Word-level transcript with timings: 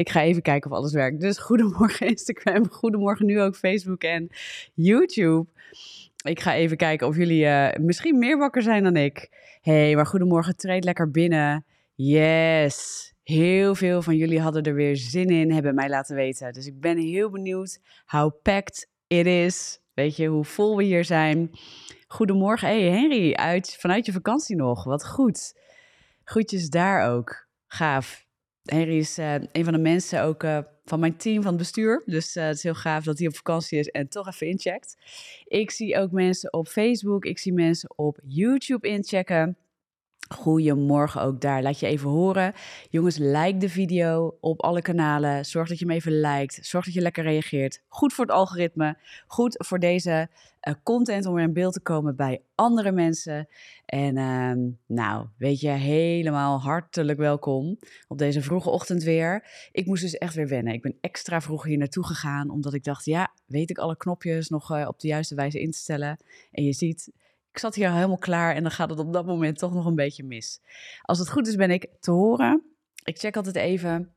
Ik 0.00 0.08
ga 0.08 0.22
even 0.22 0.42
kijken 0.42 0.70
of 0.70 0.76
alles 0.76 0.92
werkt. 0.92 1.20
Dus 1.20 1.38
goedemorgen 1.38 2.06
Instagram, 2.16 2.68
goedemorgen 2.70 3.26
nu 3.26 3.40
ook 3.40 3.56
Facebook 3.56 4.02
en 4.02 4.28
YouTube. 4.74 5.46
Ik 6.22 6.40
ga 6.40 6.54
even 6.54 6.76
kijken 6.76 7.06
of 7.06 7.16
jullie 7.16 7.44
uh, 7.44 7.68
misschien 7.80 8.18
meer 8.18 8.38
wakker 8.38 8.62
zijn 8.62 8.82
dan 8.82 8.96
ik. 8.96 9.28
hey, 9.60 9.94
maar 9.94 10.06
goedemorgen, 10.06 10.56
treed 10.56 10.84
lekker 10.84 11.10
binnen. 11.10 11.64
Yes, 11.94 13.12
Heel 13.22 13.74
veel 13.74 14.02
van 14.02 14.16
jullie 14.16 14.40
hadden 14.40 14.62
er 14.62 14.74
weer 14.74 14.96
zin 14.96 15.28
in, 15.28 15.52
hebben 15.52 15.74
mij 15.74 15.88
laten 15.88 16.16
weten. 16.16 16.52
Dus 16.52 16.66
ik 16.66 16.80
ben 16.80 16.98
heel 16.98 17.30
benieuwd 17.30 17.80
how 18.06 18.42
packed 18.42 18.88
it 19.06 19.26
is. 19.26 19.80
Weet 19.94 20.16
je, 20.16 20.26
hoe 20.26 20.44
vol 20.44 20.76
we 20.76 20.82
hier 20.82 21.04
zijn. 21.04 21.50
Goedemorgen, 22.06 22.68
hey 22.68 22.82
Henry, 22.82 23.32
uit, 23.32 23.76
vanuit 23.80 24.06
je 24.06 24.12
vakantie 24.12 24.56
nog. 24.56 24.84
Wat 24.84 25.06
goed. 25.06 25.58
Groetjes 26.24 26.68
daar 26.68 27.10
ook. 27.10 27.46
Gaaf. 27.66 28.28
Henry 28.64 28.96
is 28.96 29.18
uh, 29.18 29.34
een 29.34 29.64
van 29.64 29.72
de 29.72 29.78
mensen 29.78 30.22
ook 30.22 30.42
uh, 30.42 30.58
van 30.84 31.00
mijn 31.00 31.16
team, 31.16 31.42
van 31.42 31.52
het 31.52 31.56
bestuur. 31.56 32.02
Dus 32.06 32.36
uh, 32.36 32.44
het 32.44 32.56
is 32.56 32.62
heel 32.62 32.74
gaaf 32.74 33.04
dat 33.04 33.18
hij 33.18 33.26
op 33.26 33.36
vakantie 33.36 33.78
is 33.78 33.88
en 33.88 34.08
toch 34.08 34.28
even 34.28 34.46
incheckt. 34.46 34.96
Ik 35.44 35.70
zie 35.70 35.98
ook 35.98 36.10
mensen 36.10 36.52
op 36.52 36.68
Facebook, 36.68 37.24
ik 37.24 37.38
zie 37.38 37.52
mensen 37.52 37.98
op 37.98 38.18
YouTube 38.26 38.88
inchecken. 38.88 39.56
Goedemorgen 40.34 41.22
ook 41.22 41.40
daar. 41.40 41.62
Laat 41.62 41.80
je 41.80 41.86
even 41.86 42.08
horen. 42.08 42.52
Jongens, 42.90 43.18
like 43.18 43.56
de 43.56 43.68
video 43.68 44.36
op 44.40 44.62
alle 44.62 44.82
kanalen. 44.82 45.44
Zorg 45.44 45.68
dat 45.68 45.78
je 45.78 45.84
hem 45.84 45.94
even 45.94 46.20
liked. 46.20 46.58
Zorg 46.62 46.84
dat 46.84 46.94
je 46.94 47.00
lekker 47.00 47.24
reageert. 47.24 47.82
Goed 47.88 48.12
voor 48.12 48.24
het 48.24 48.34
algoritme. 48.34 48.96
Goed 49.26 49.54
voor 49.66 49.78
deze 49.78 50.28
uh, 50.68 50.74
content 50.82 51.26
om 51.26 51.34
weer 51.34 51.44
in 51.44 51.52
beeld 51.52 51.72
te 51.72 51.80
komen 51.80 52.16
bij 52.16 52.42
andere 52.54 52.92
mensen. 52.92 53.48
En 53.86 54.16
uh, 54.16 54.72
nou, 54.86 55.26
weet 55.38 55.60
je, 55.60 55.68
helemaal 55.68 56.60
hartelijk 56.60 57.18
welkom 57.18 57.78
op 58.08 58.18
deze 58.18 58.42
vroege 58.42 58.70
ochtend 58.70 59.02
weer. 59.02 59.48
Ik 59.72 59.86
moest 59.86 60.02
dus 60.02 60.18
echt 60.18 60.34
weer 60.34 60.48
wennen. 60.48 60.74
Ik 60.74 60.82
ben 60.82 60.96
extra 61.00 61.40
vroeg 61.40 61.64
hier 61.64 61.78
naartoe 61.78 62.06
gegaan, 62.06 62.50
omdat 62.50 62.74
ik 62.74 62.84
dacht, 62.84 63.04
ja, 63.04 63.32
weet 63.46 63.70
ik 63.70 63.78
alle 63.78 63.96
knopjes 63.96 64.48
nog 64.48 64.72
uh, 64.72 64.88
op 64.88 65.00
de 65.00 65.08
juiste 65.08 65.34
wijze 65.34 65.60
in 65.60 65.70
te 65.70 65.78
stellen. 65.78 66.16
En 66.52 66.64
je 66.64 66.72
ziet, 66.72 67.10
ik 67.52 67.58
zat 67.58 67.74
hier 67.74 67.92
helemaal 67.92 68.18
klaar 68.18 68.54
en 68.54 68.62
dan 68.62 68.72
gaat 68.72 68.90
het 68.90 68.98
op 68.98 69.12
dat 69.12 69.26
moment 69.26 69.58
toch 69.58 69.72
nog 69.72 69.86
een 69.86 69.94
beetje 69.94 70.24
mis. 70.24 70.60
Als 71.02 71.18
het 71.18 71.30
goed 71.30 71.46
is, 71.46 71.56
ben 71.56 71.70
ik 71.70 71.86
te 72.00 72.10
horen. 72.10 72.62
Ik 73.04 73.18
check 73.18 73.36
altijd 73.36 73.56
even. 73.56 74.14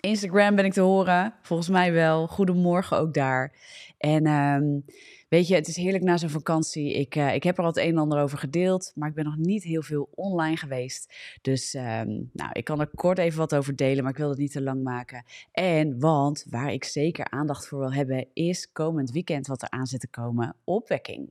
Instagram 0.00 0.54
ben 0.54 0.64
ik 0.64 0.72
te 0.72 0.80
horen. 0.80 1.34
Volgens 1.42 1.68
mij 1.68 1.92
wel. 1.92 2.26
Goedemorgen 2.26 2.96
ook 2.96 3.14
daar. 3.14 3.54
En 3.98 4.26
um, 4.26 4.84
weet 5.28 5.48
je, 5.48 5.54
het 5.54 5.68
is 5.68 5.76
heerlijk 5.76 6.04
na 6.04 6.16
zo'n 6.16 6.28
vakantie. 6.28 6.94
Ik, 6.94 7.16
uh, 7.16 7.34
ik 7.34 7.42
heb 7.42 7.56
er 7.56 7.62
al 7.62 7.68
het 7.68 7.78
een 7.78 7.88
en 7.88 7.98
ander 7.98 8.22
over 8.22 8.38
gedeeld, 8.38 8.92
maar 8.94 9.08
ik 9.08 9.14
ben 9.14 9.24
nog 9.24 9.36
niet 9.36 9.62
heel 9.62 9.82
veel 9.82 10.08
online 10.14 10.56
geweest. 10.56 11.14
Dus 11.42 11.74
um, 11.74 12.30
nou, 12.32 12.50
ik 12.52 12.64
kan 12.64 12.80
er 12.80 12.90
kort 12.94 13.18
even 13.18 13.38
wat 13.38 13.54
over 13.54 13.76
delen, 13.76 14.02
maar 14.02 14.12
ik 14.12 14.18
wil 14.18 14.28
het 14.28 14.38
niet 14.38 14.52
te 14.52 14.62
lang 14.62 14.82
maken. 14.82 15.24
En 15.52 16.00
want 16.00 16.46
waar 16.50 16.72
ik 16.72 16.84
zeker 16.84 17.30
aandacht 17.30 17.68
voor 17.68 17.78
wil 17.78 17.92
hebben, 17.92 18.26
is 18.32 18.72
komend 18.72 19.10
weekend 19.10 19.46
wat 19.46 19.62
er 19.62 19.70
aan 19.70 19.86
zit 19.86 20.00
te 20.00 20.08
komen: 20.08 20.56
opwekking. 20.64 21.30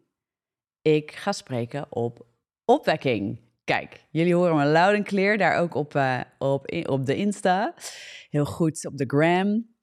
Ik 0.96 1.12
ga 1.12 1.32
spreken 1.32 1.86
op 1.90 2.26
opwekking. 2.66 3.40
Kijk, 3.64 4.06
jullie 4.10 4.36
horen 4.36 4.56
me 4.56 4.66
loud 4.66 4.96
en 4.96 5.04
clear, 5.04 5.38
daar 5.38 5.58
ook 5.58 5.74
op, 5.74 5.96
uh, 5.96 6.22
op, 6.38 6.86
op 6.88 7.06
de 7.06 7.16
Insta. 7.16 7.74
Heel 8.30 8.46
goed 8.46 8.86
op 8.86 8.98
de 8.98 9.04
gram. 9.08 9.76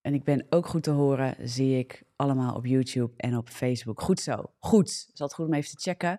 En 0.00 0.14
ik 0.14 0.24
ben 0.24 0.46
ook 0.50 0.66
goed 0.66 0.82
te 0.82 0.90
horen, 0.90 1.36
zie 1.48 1.78
ik 1.78 2.02
allemaal 2.16 2.54
op 2.54 2.66
YouTube 2.66 3.12
en 3.16 3.36
op 3.36 3.48
Facebook. 3.48 4.00
Goed 4.00 4.20
zo, 4.20 4.52
goed. 4.58 4.88
Is 4.88 5.20
altijd 5.20 5.34
goed 5.34 5.46
om 5.46 5.54
even 5.54 5.70
te 5.70 5.82
checken. 5.82 6.18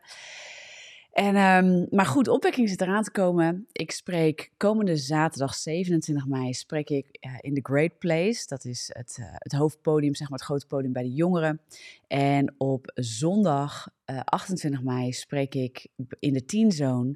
En, 1.16 1.35
um, 1.35 1.88
maar 1.89 2.05
goed, 2.05 2.27
opwekking 2.27 2.69
zit 2.69 2.81
eraan 2.81 3.03
te 3.03 3.11
komen. 3.11 3.67
Ik 3.71 3.91
spreek 3.91 4.52
komende 4.58 4.95
zaterdag 4.98 5.55
27 5.55 6.27
mei 6.27 6.53
spreek 6.53 6.89
ik 6.89 7.17
in 7.39 7.53
The 7.53 7.59
Great 7.64 7.98
Place. 7.98 8.48
Dat 8.48 8.65
is 8.65 8.89
het, 8.93 9.17
uh, 9.20 9.26
het 9.30 9.52
hoofdpodium, 9.52 10.15
zeg 10.15 10.30
maar 10.30 10.37
het 10.37 10.48
grote 10.48 10.65
podium 10.67 10.93
bij 10.93 11.03
de 11.03 11.14
jongeren. 11.14 11.61
En 12.08 12.55
op 12.58 12.92
zondag 12.93 13.87
uh, 14.05 14.20
28 14.23 14.83
mei 14.83 15.14
spreek 15.14 15.55
ik 15.55 15.87
in 16.20 16.33
de 16.33 16.45
Teen 16.45 16.71
Zone. 16.71 17.15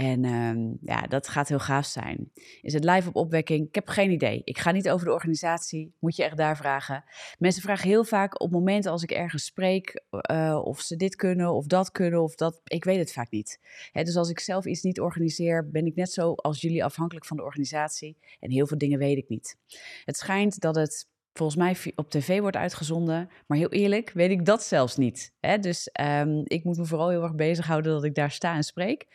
En 0.00 0.24
um, 0.24 0.78
ja, 0.82 1.00
dat 1.02 1.28
gaat 1.28 1.48
heel 1.48 1.58
gaaf 1.58 1.86
zijn. 1.86 2.30
Is 2.60 2.72
het 2.72 2.84
live 2.84 3.08
op 3.08 3.16
opwekking? 3.16 3.68
Ik 3.68 3.74
heb 3.74 3.88
geen 3.88 4.10
idee. 4.10 4.40
Ik 4.44 4.58
ga 4.58 4.70
niet 4.70 4.90
over 4.90 5.06
de 5.06 5.12
organisatie. 5.12 5.94
Moet 5.98 6.16
je 6.16 6.24
echt 6.24 6.36
daar 6.36 6.56
vragen. 6.56 7.04
Mensen 7.38 7.62
vragen 7.62 7.88
heel 7.88 8.04
vaak 8.04 8.40
op 8.40 8.50
momenten 8.50 8.90
als 8.90 9.02
ik 9.02 9.10
ergens 9.10 9.44
spreek. 9.44 10.02
Uh, 10.30 10.60
of 10.64 10.80
ze 10.80 10.96
dit 10.96 11.16
kunnen 11.16 11.52
of 11.52 11.66
dat 11.66 11.90
kunnen 11.90 12.22
of 12.22 12.34
dat. 12.34 12.60
Ik 12.64 12.84
weet 12.84 12.98
het 12.98 13.12
vaak 13.12 13.30
niet. 13.30 13.60
Dus 13.92 14.16
als 14.16 14.30
ik 14.30 14.40
zelf 14.40 14.64
iets 14.64 14.82
niet 14.82 15.00
organiseer, 15.00 15.70
ben 15.70 15.86
ik 15.86 15.94
net 15.94 16.12
zo 16.12 16.32
als 16.32 16.60
jullie 16.60 16.84
afhankelijk 16.84 17.26
van 17.26 17.36
de 17.36 17.42
organisatie. 17.42 18.16
En 18.40 18.50
heel 18.50 18.66
veel 18.66 18.78
dingen 18.78 18.98
weet 18.98 19.16
ik 19.16 19.28
niet. 19.28 19.56
Het 20.04 20.16
schijnt 20.16 20.60
dat 20.60 20.74
het 20.74 21.08
volgens 21.32 21.58
mij 21.58 21.92
op 21.94 22.10
tv 22.10 22.40
wordt 22.40 22.56
uitgezonden. 22.56 23.28
Maar 23.46 23.58
heel 23.58 23.72
eerlijk, 23.72 24.10
weet 24.10 24.30
ik 24.30 24.44
dat 24.44 24.62
zelfs 24.62 24.96
niet. 24.96 25.32
Hè? 25.40 25.58
Dus 25.58 25.90
um, 26.00 26.42
ik 26.44 26.64
moet 26.64 26.76
me 26.76 26.84
vooral 26.84 27.08
heel 27.08 27.22
erg 27.22 27.34
bezighouden 27.34 27.92
dat 27.92 28.04
ik 28.04 28.14
daar 28.14 28.30
sta 28.30 28.54
en 28.54 28.62
spreek. 28.62 29.06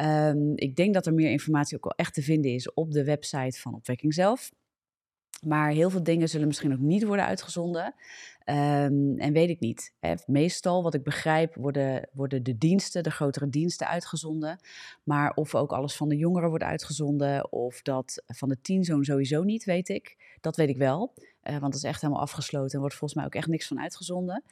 Um, 0.00 0.52
ik 0.54 0.76
denk 0.76 0.94
dat 0.94 1.06
er 1.06 1.14
meer 1.14 1.30
informatie 1.30 1.76
ook 1.76 1.84
wel 1.84 1.96
echt 1.96 2.14
te 2.14 2.22
vinden 2.22 2.52
is 2.52 2.72
op 2.72 2.92
de 2.92 3.04
website 3.04 3.60
van 3.60 3.74
Opwekking 3.74 4.14
zelf. 4.14 4.50
Maar 5.46 5.70
heel 5.70 5.90
veel 5.90 6.02
dingen 6.02 6.28
zullen 6.28 6.46
misschien 6.46 6.72
ook 6.72 6.78
niet 6.78 7.04
worden 7.04 7.24
uitgezonden. 7.24 7.94
Um, 8.46 9.18
en 9.18 9.32
weet 9.32 9.48
ik 9.48 9.60
niet. 9.60 9.92
Hè. 10.00 10.14
Meestal, 10.26 10.82
wat 10.82 10.94
ik 10.94 11.02
begrijp, 11.02 11.54
worden, 11.54 12.08
worden 12.12 12.42
de 12.42 12.58
diensten, 12.58 13.02
de 13.02 13.10
grotere 13.10 13.48
diensten 13.48 13.88
uitgezonden. 13.88 14.58
Maar 15.02 15.32
of 15.34 15.54
ook 15.54 15.72
alles 15.72 15.96
van 15.96 16.08
de 16.08 16.16
jongeren 16.16 16.48
wordt 16.48 16.64
uitgezonden, 16.64 17.52
of 17.52 17.82
dat 17.82 18.22
van 18.26 18.48
de 18.48 18.60
teenzoon 18.60 19.04
sowieso 19.04 19.42
niet, 19.42 19.64
weet 19.64 19.88
ik. 19.88 20.36
Dat 20.40 20.56
weet 20.56 20.68
ik 20.68 20.76
wel. 20.76 21.14
Uh, 21.44 21.58
want 21.58 21.72
dat 21.72 21.74
is 21.74 21.82
echt 21.82 22.00
helemaal 22.00 22.22
afgesloten 22.22 22.72
en 22.72 22.80
wordt 22.80 22.94
volgens 22.94 23.14
mij 23.14 23.24
ook 23.24 23.34
echt 23.34 23.48
niks 23.48 23.66
van 23.66 23.80
uitgezonden. 23.80 24.42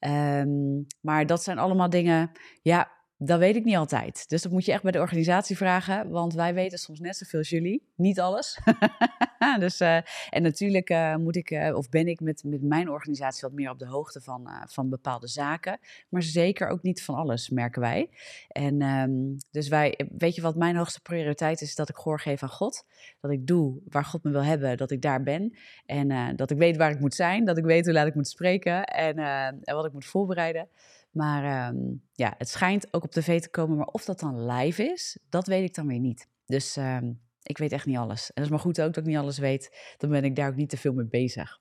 Um, 0.00 0.86
maar 1.00 1.26
dat 1.26 1.42
zijn 1.42 1.58
allemaal 1.58 1.90
dingen, 1.90 2.30
ja, 2.62 2.90
dat 3.22 3.38
weet 3.38 3.56
ik 3.56 3.64
niet 3.64 3.76
altijd. 3.76 4.28
Dus 4.28 4.42
dat 4.42 4.52
moet 4.52 4.64
je 4.64 4.72
echt 4.72 4.82
bij 4.82 4.92
de 4.92 4.98
organisatie 4.98 5.56
vragen, 5.56 6.10
want 6.10 6.34
wij 6.34 6.54
weten 6.54 6.78
soms 6.78 7.00
net 7.00 7.16
zoveel 7.16 7.38
als 7.38 7.48
jullie. 7.48 7.82
Niet 7.96 8.20
alles. 8.20 8.58
dus, 9.58 9.80
uh, 9.80 9.96
en 10.30 10.42
natuurlijk 10.42 10.90
uh, 10.90 11.16
moet 11.16 11.36
ik, 11.36 11.50
uh, 11.50 11.76
of 11.76 11.88
ben 11.88 12.06
ik 12.06 12.20
met, 12.20 12.42
met 12.44 12.62
mijn 12.62 12.90
organisatie 12.90 13.40
wat 13.40 13.52
meer 13.52 13.70
op 13.70 13.78
de 13.78 13.86
hoogte 13.86 14.20
van, 14.20 14.50
van 14.66 14.88
bepaalde 14.88 15.28
zaken. 15.28 15.78
Maar 16.08 16.22
zeker 16.22 16.68
ook 16.68 16.82
niet 16.82 17.02
van 17.02 17.14
alles, 17.14 17.48
merken 17.48 17.80
wij. 17.80 18.10
En 18.48 18.82
um, 18.82 19.36
dus 19.50 19.68
wij, 19.68 20.08
weet 20.18 20.34
je 20.34 20.42
wat 20.42 20.56
mijn 20.56 20.76
hoogste 20.76 21.00
prioriteit 21.00 21.60
is? 21.60 21.74
Dat 21.74 21.88
ik 21.88 21.96
gehoor 21.96 22.20
geef 22.20 22.42
aan 22.42 22.48
God. 22.48 22.84
Dat 23.20 23.30
ik 23.30 23.46
doe 23.46 23.80
waar 23.88 24.04
God 24.04 24.22
me 24.22 24.30
wil 24.30 24.44
hebben, 24.44 24.76
dat 24.76 24.90
ik 24.90 25.02
daar 25.02 25.22
ben. 25.22 25.56
En 25.86 26.36
dat 26.36 26.50
ik 26.50 26.58
weet 26.58 26.76
waar 26.76 26.90
ik 26.90 27.00
moet 27.00 27.14
zijn, 27.14 27.44
dat 27.44 27.58
ik 27.58 27.64
weet 27.64 27.84
hoe 27.84 27.94
laat 27.94 28.06
ik 28.06 28.14
moet 28.14 28.28
spreken 28.28 28.84
en, 28.84 29.18
en 29.64 29.74
wat 29.74 29.84
ik 29.84 29.92
moet 29.92 30.06
voorbereiden. 30.06 30.68
Maar 31.10 31.68
um, 31.68 32.02
ja, 32.12 32.34
het 32.38 32.48
schijnt 32.48 32.94
ook 32.94 33.04
op 33.04 33.10
tv 33.10 33.40
te 33.40 33.50
komen. 33.50 33.76
Maar 33.76 33.86
of 33.86 34.04
dat 34.04 34.20
dan 34.20 34.46
live 34.46 34.82
is, 34.82 35.18
dat 35.28 35.46
weet 35.46 35.68
ik 35.68 35.74
dan 35.74 35.86
weer 35.86 35.98
niet. 35.98 36.28
Dus 36.46 36.76
um, 36.76 37.20
ik 37.42 37.58
weet 37.58 37.72
echt 37.72 37.86
niet 37.86 37.96
alles. 37.96 38.26
En 38.26 38.32
dat 38.34 38.44
is 38.44 38.50
maar 38.50 38.58
goed 38.58 38.80
ook 38.80 38.94
dat 38.94 39.02
ik 39.02 39.10
niet 39.10 39.18
alles 39.18 39.38
weet. 39.38 39.94
Dan 39.96 40.10
ben 40.10 40.24
ik 40.24 40.36
daar 40.36 40.48
ook 40.48 40.56
niet 40.56 40.70
te 40.70 40.76
veel 40.76 40.92
mee 40.92 41.06
bezig. 41.06 41.60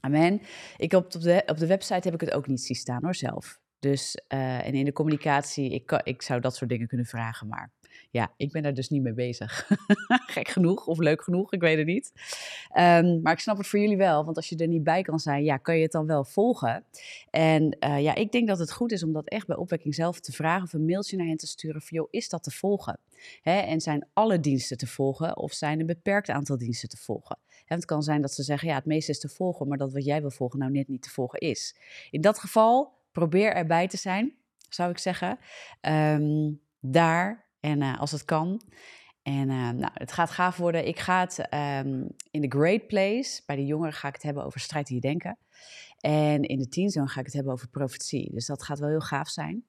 Amen. 0.00 0.40
Ik 0.76 0.92
op 0.92 1.10
de, 1.10 1.42
op 1.46 1.56
de 1.56 1.66
website 1.66 2.08
heb 2.08 2.14
ik 2.14 2.20
het 2.20 2.32
ook 2.32 2.46
niet 2.46 2.62
zien 2.62 2.76
staan 2.76 3.04
hoor, 3.04 3.14
zelf. 3.14 3.60
Dus, 3.78 4.20
uh, 4.28 4.66
en 4.66 4.74
in 4.74 4.84
de 4.84 4.92
communicatie, 4.92 5.70
ik, 5.70 6.00
ik 6.02 6.22
zou 6.22 6.40
dat 6.40 6.56
soort 6.56 6.70
dingen 6.70 6.86
kunnen 6.86 7.06
vragen, 7.06 7.48
maar 7.48 7.72
ja, 8.10 8.32
ik 8.36 8.52
ben 8.52 8.62
daar 8.62 8.74
dus 8.74 8.88
niet 8.88 9.02
mee 9.02 9.12
bezig. 9.12 9.68
Gek 10.34 10.48
genoeg 10.48 10.86
of 10.86 10.98
leuk 10.98 11.22
genoeg, 11.22 11.52
ik 11.52 11.60
weet 11.60 11.76
het 11.76 11.86
niet. 11.86 12.12
Um, 12.78 13.20
maar 13.22 13.32
ik 13.32 13.38
snap 13.38 13.56
het 13.56 13.66
voor 13.66 13.78
jullie 13.78 13.96
wel, 13.96 14.24
want 14.24 14.36
als 14.36 14.48
je 14.48 14.56
er 14.56 14.68
niet 14.68 14.84
bij 14.84 15.02
kan 15.02 15.18
zijn, 15.18 15.44
ja, 15.44 15.56
kan 15.56 15.76
je 15.76 15.82
het 15.82 15.92
dan 15.92 16.06
wel 16.06 16.24
volgen. 16.24 16.84
En 17.30 17.76
uh, 17.80 18.00
ja, 18.02 18.14
ik 18.14 18.32
denk 18.32 18.48
dat 18.48 18.58
het 18.58 18.72
goed 18.72 18.92
is 18.92 19.02
om 19.02 19.12
dat 19.12 19.28
echt 19.28 19.46
bij 19.46 19.56
opwekking 19.56 19.94
zelf 19.94 20.20
te 20.20 20.32
vragen 20.32 20.62
of 20.62 20.72
een 20.72 20.84
mailtje 20.84 21.16
naar 21.16 21.26
hen 21.26 21.36
te 21.36 21.46
sturen 21.46 21.80
van, 21.80 21.96
joh, 21.98 22.08
is 22.10 22.28
dat 22.28 22.42
te 22.42 22.50
volgen? 22.50 22.98
En 23.42 23.80
zijn 23.80 24.06
alle 24.12 24.40
diensten 24.40 24.76
te 24.76 24.86
volgen 24.86 25.36
of 25.36 25.52
zijn 25.52 25.80
een 25.80 25.86
beperkt 25.86 26.28
aantal 26.28 26.58
diensten 26.58 26.88
te 26.88 26.96
volgen? 26.96 27.38
En 27.66 27.76
het 27.76 27.84
kan 27.84 28.02
zijn 28.02 28.20
dat 28.20 28.32
ze 28.32 28.42
zeggen, 28.42 28.68
ja, 28.68 28.74
het 28.74 28.84
meeste 28.84 29.10
is 29.10 29.20
te 29.20 29.28
volgen, 29.28 29.68
maar 29.68 29.78
dat 29.78 29.92
wat 29.92 30.04
jij 30.04 30.20
wil 30.20 30.30
volgen 30.30 30.58
nou 30.58 30.70
net 30.70 30.88
niet 30.88 31.02
te 31.02 31.10
volgen 31.10 31.38
is. 31.38 31.76
In 32.10 32.20
dat 32.20 32.38
geval, 32.38 32.92
probeer 33.12 33.54
erbij 33.54 33.88
te 33.88 33.96
zijn, 33.96 34.34
zou 34.68 34.90
ik 34.90 34.98
zeggen. 34.98 35.38
Um, 35.80 36.60
daar 36.80 37.45
en 37.66 37.80
uh, 37.80 38.00
als 38.00 38.10
het 38.10 38.24
kan. 38.24 38.60
En 39.22 39.48
uh, 39.50 39.70
nou, 39.70 39.90
het 39.94 40.12
gaat 40.12 40.30
gaaf 40.30 40.56
worden. 40.56 40.86
Ik 40.86 40.98
ga 40.98 41.20
het 41.20 41.38
um, 41.86 42.06
in 42.30 42.48
The 42.48 42.58
Great 42.58 42.86
Place, 42.86 43.42
bij 43.46 43.56
de 43.56 43.66
jongeren 43.66 43.92
ga 43.92 44.08
ik 44.08 44.14
het 44.14 44.22
hebben 44.22 44.44
over 44.44 44.60
strijd 44.60 44.86
die 44.86 45.00
denken. 45.00 45.38
En 46.00 46.42
in 46.42 46.58
de 46.58 46.68
teenzone 46.68 47.08
ga 47.08 47.20
ik 47.20 47.26
het 47.26 47.34
hebben 47.34 47.52
over 47.52 47.68
profetie. 47.68 48.30
Dus 48.32 48.46
dat 48.46 48.62
gaat 48.62 48.78
wel 48.78 48.88
heel 48.88 49.00
gaaf 49.00 49.28
zijn. 49.28 49.64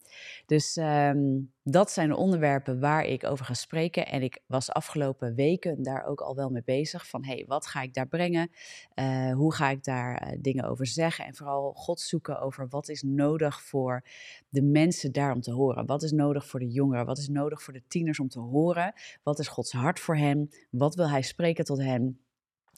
Dus 0.45 0.77
ehm, 0.77 1.39
dat 1.63 1.91
zijn 1.91 2.09
de 2.09 2.15
onderwerpen 2.15 2.79
waar 2.79 3.06
ik 3.06 3.24
over 3.24 3.45
ga 3.45 3.53
spreken. 3.53 4.07
En 4.07 4.21
ik 4.21 4.39
was 4.45 4.71
afgelopen 4.71 5.35
weken 5.35 5.83
daar 5.83 6.06
ook 6.06 6.21
al 6.21 6.35
wel 6.35 6.50
mee 6.50 6.63
bezig. 6.65 7.07
Van 7.07 7.25
hey, 7.25 7.45
wat 7.47 7.68
ga 7.68 7.81
ik 7.81 7.94
daar 7.94 8.07
brengen? 8.07 8.51
Uh, 8.95 9.33
hoe 9.33 9.53
ga 9.53 9.69
ik 9.69 9.83
daar 9.83 10.24
uh, 10.24 10.38
dingen 10.41 10.63
over 10.63 10.88
zeggen? 10.88 11.25
En 11.25 11.35
vooral 11.35 11.74
God 11.74 12.00
zoeken 12.00 12.39
over 12.39 12.68
wat 12.69 12.89
is 12.89 13.01
nodig 13.01 13.62
voor 13.62 14.03
de 14.50 14.62
mensen 14.62 15.12
daar 15.12 15.33
om 15.33 15.41
te 15.41 15.51
horen. 15.51 15.85
Wat 15.85 16.03
is 16.03 16.12
nodig 16.12 16.47
voor 16.47 16.59
de 16.59 16.71
jongeren? 16.71 17.06
Wat 17.06 17.18
is 17.18 17.27
nodig 17.27 17.62
voor 17.62 17.74
de 17.74 17.83
tieners 17.88 18.19
om 18.19 18.29
te 18.29 18.39
horen? 18.39 18.94
Wat 19.24 19.39
is 19.39 19.47
Gods 19.47 19.71
hart 19.71 20.00
voor 20.00 20.18
hen? 20.18 20.50
Wat 20.69 20.95
wil 20.95 21.09
Hij 21.09 21.21
spreken 21.21 21.65
tot 21.65 21.79
hen? 21.79 22.19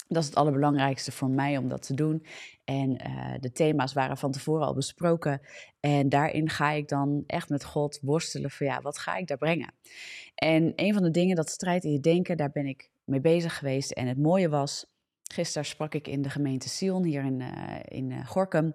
Dat 0.09 0.21
is 0.21 0.29
het 0.29 0.37
allerbelangrijkste 0.37 1.11
voor 1.11 1.29
mij 1.29 1.57
om 1.57 1.67
dat 1.67 1.81
te 1.81 1.93
doen. 1.93 2.25
En 2.63 3.07
uh, 3.07 3.33
de 3.39 3.51
thema's 3.51 3.93
waren 3.93 4.17
van 4.17 4.31
tevoren 4.31 4.65
al 4.65 4.73
besproken. 4.73 5.41
En 5.79 6.09
daarin 6.09 6.49
ga 6.49 6.71
ik 6.71 6.87
dan 6.87 7.23
echt 7.27 7.49
met 7.49 7.63
God 7.63 7.99
worstelen 8.01 8.51
van 8.51 8.67
ja, 8.67 8.81
wat 8.81 8.97
ga 8.97 9.15
ik 9.15 9.27
daar 9.27 9.37
brengen? 9.37 9.73
En 10.35 10.73
een 10.75 10.93
van 10.93 11.03
de 11.03 11.11
dingen, 11.11 11.35
dat 11.35 11.49
strijd 11.49 11.83
in 11.83 11.91
je 11.91 11.99
denken, 11.99 12.37
daar 12.37 12.51
ben 12.51 12.65
ik 12.65 12.89
mee 13.03 13.21
bezig 13.21 13.57
geweest. 13.57 13.91
En 13.91 14.07
het 14.07 14.17
mooie 14.17 14.49
was, 14.49 14.85
gisteren 15.23 15.67
sprak 15.67 15.93
ik 15.93 16.07
in 16.07 16.21
de 16.21 16.29
gemeente 16.29 16.69
Sion 16.69 17.03
hier 17.03 17.23
in, 17.23 17.39
uh, 17.39 17.75
in 17.83 18.09
uh, 18.09 18.27
Gorkum. 18.27 18.73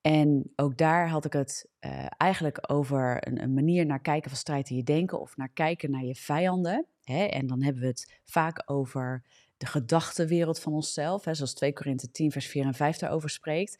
En 0.00 0.52
ook 0.56 0.76
daar 0.76 1.08
had 1.08 1.24
ik 1.24 1.32
het 1.32 1.68
eigenlijk 2.16 2.72
over 2.72 3.28
een, 3.28 3.42
een, 3.42 3.54
manier 3.54 3.86
naar 3.86 4.00
kijken 4.00 4.30
van 4.30 4.38
strijd 4.38 4.70
in 4.70 4.76
je 4.76 4.82
denken 4.82 5.20
of 5.20 5.36
naar 5.36 5.48
kijken 5.48 5.90
naar 5.90 6.04
je 6.04 6.14
vijanden. 6.14 6.86
Hè? 7.02 7.24
En 7.24 7.46
dan 7.46 7.62
hebben 7.62 7.82
we 7.82 7.88
het 7.88 8.20
vaak 8.24 8.62
over 8.66 9.22
de 9.58 9.66
gedachtenwereld 9.66 10.60
van 10.60 10.72
onszelf, 10.72 11.24
hè, 11.24 11.34
zoals 11.34 11.54
2 11.54 11.72
Korinthe 11.72 12.10
10, 12.10 12.30
vers 12.30 12.46
4 12.46 12.64
en 12.64 12.74
5 12.74 12.96
daarover 12.96 13.30
spreekt. 13.30 13.78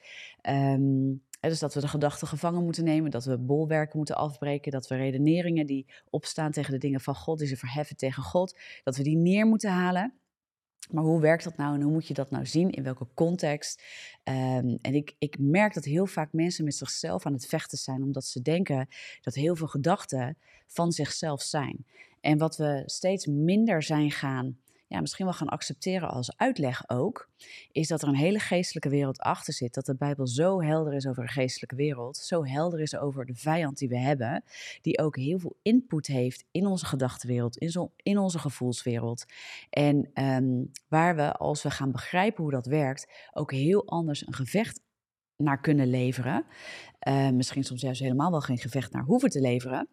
Um, 0.48 1.22
dus 1.40 1.58
dat 1.58 1.74
we 1.74 1.80
de 1.80 1.88
gedachten 1.88 2.28
gevangen 2.28 2.64
moeten 2.64 2.84
nemen, 2.84 3.10
dat 3.10 3.24
we 3.24 3.38
bolwerken 3.38 3.96
moeten 3.96 4.16
afbreken, 4.16 4.72
dat 4.72 4.88
we 4.88 4.96
redeneringen 4.96 5.66
die 5.66 5.86
opstaan 6.10 6.50
tegen 6.50 6.72
de 6.72 6.78
dingen 6.78 7.00
van 7.00 7.14
God, 7.14 7.38
die 7.38 7.48
ze 7.48 7.56
verheffen 7.56 7.96
tegen 7.96 8.22
God, 8.22 8.58
dat 8.84 8.96
we 8.96 9.02
die 9.02 9.16
neer 9.16 9.46
moeten 9.46 9.70
halen. 9.70 10.12
Maar 10.90 11.04
hoe 11.04 11.20
werkt 11.20 11.44
dat 11.44 11.56
nou 11.56 11.74
en 11.74 11.82
hoe 11.82 11.92
moet 11.92 12.06
je 12.06 12.14
dat 12.14 12.30
nou 12.30 12.46
zien? 12.46 12.70
In 12.70 12.82
welke 12.82 13.06
context? 13.14 13.82
Um, 14.24 14.78
en 14.80 14.94
ik, 14.94 15.14
ik 15.18 15.38
merk 15.38 15.74
dat 15.74 15.84
heel 15.84 16.06
vaak 16.06 16.32
mensen 16.32 16.64
met 16.64 16.74
zichzelf 16.74 17.26
aan 17.26 17.32
het 17.32 17.46
vechten 17.46 17.78
zijn, 17.78 18.02
omdat 18.02 18.24
ze 18.24 18.42
denken 18.42 18.88
dat 19.20 19.34
heel 19.34 19.56
veel 19.56 19.66
gedachten 19.66 20.36
van 20.66 20.92
zichzelf 20.92 21.42
zijn. 21.42 21.86
En 22.20 22.38
wat 22.38 22.56
we 22.56 22.82
steeds 22.86 23.26
minder 23.26 23.82
zijn 23.82 24.10
gaan 24.10 24.58
ja, 24.88 25.00
misschien 25.00 25.24
wel 25.24 25.34
gaan 25.34 25.48
accepteren 25.48 26.08
als 26.08 26.36
uitleg 26.36 26.90
ook, 26.90 27.28
is 27.72 27.88
dat 27.88 28.02
er 28.02 28.08
een 28.08 28.14
hele 28.14 28.38
geestelijke 28.38 28.88
wereld 28.88 29.20
achter 29.20 29.52
zit. 29.52 29.74
Dat 29.74 29.86
de 29.86 29.94
Bijbel 29.94 30.26
zo 30.26 30.62
helder 30.62 30.94
is 30.94 31.06
over 31.06 31.22
de 31.22 31.32
geestelijke 31.32 31.76
wereld, 31.76 32.16
zo 32.16 32.44
helder 32.44 32.80
is 32.80 32.96
over 32.96 33.26
de 33.26 33.34
vijand 33.34 33.78
die 33.78 33.88
we 33.88 33.98
hebben, 33.98 34.44
die 34.80 34.98
ook 34.98 35.16
heel 35.16 35.38
veel 35.38 35.56
input 35.62 36.06
heeft 36.06 36.44
in 36.50 36.66
onze 36.66 36.86
gedachtenwereld, 36.86 37.56
in, 37.56 37.90
in 37.96 38.18
onze 38.18 38.38
gevoelswereld. 38.38 39.24
En 39.70 40.10
um, 40.14 40.70
waar 40.88 41.16
we, 41.16 41.32
als 41.32 41.62
we 41.62 41.70
gaan 41.70 41.92
begrijpen 41.92 42.42
hoe 42.42 42.52
dat 42.52 42.66
werkt, 42.66 43.28
ook 43.32 43.52
heel 43.52 43.86
anders 43.86 44.26
een 44.26 44.34
gevecht 44.34 44.80
naar 45.36 45.60
kunnen 45.60 45.86
leveren. 45.86 46.46
Uh, 47.08 47.30
misschien 47.30 47.64
soms 47.64 47.80
juist 47.80 48.00
helemaal 48.00 48.30
wel 48.30 48.40
geen 48.40 48.58
gevecht 48.58 48.92
naar 48.92 49.04
hoeven 49.04 49.30
te 49.30 49.40
leveren. 49.40 49.88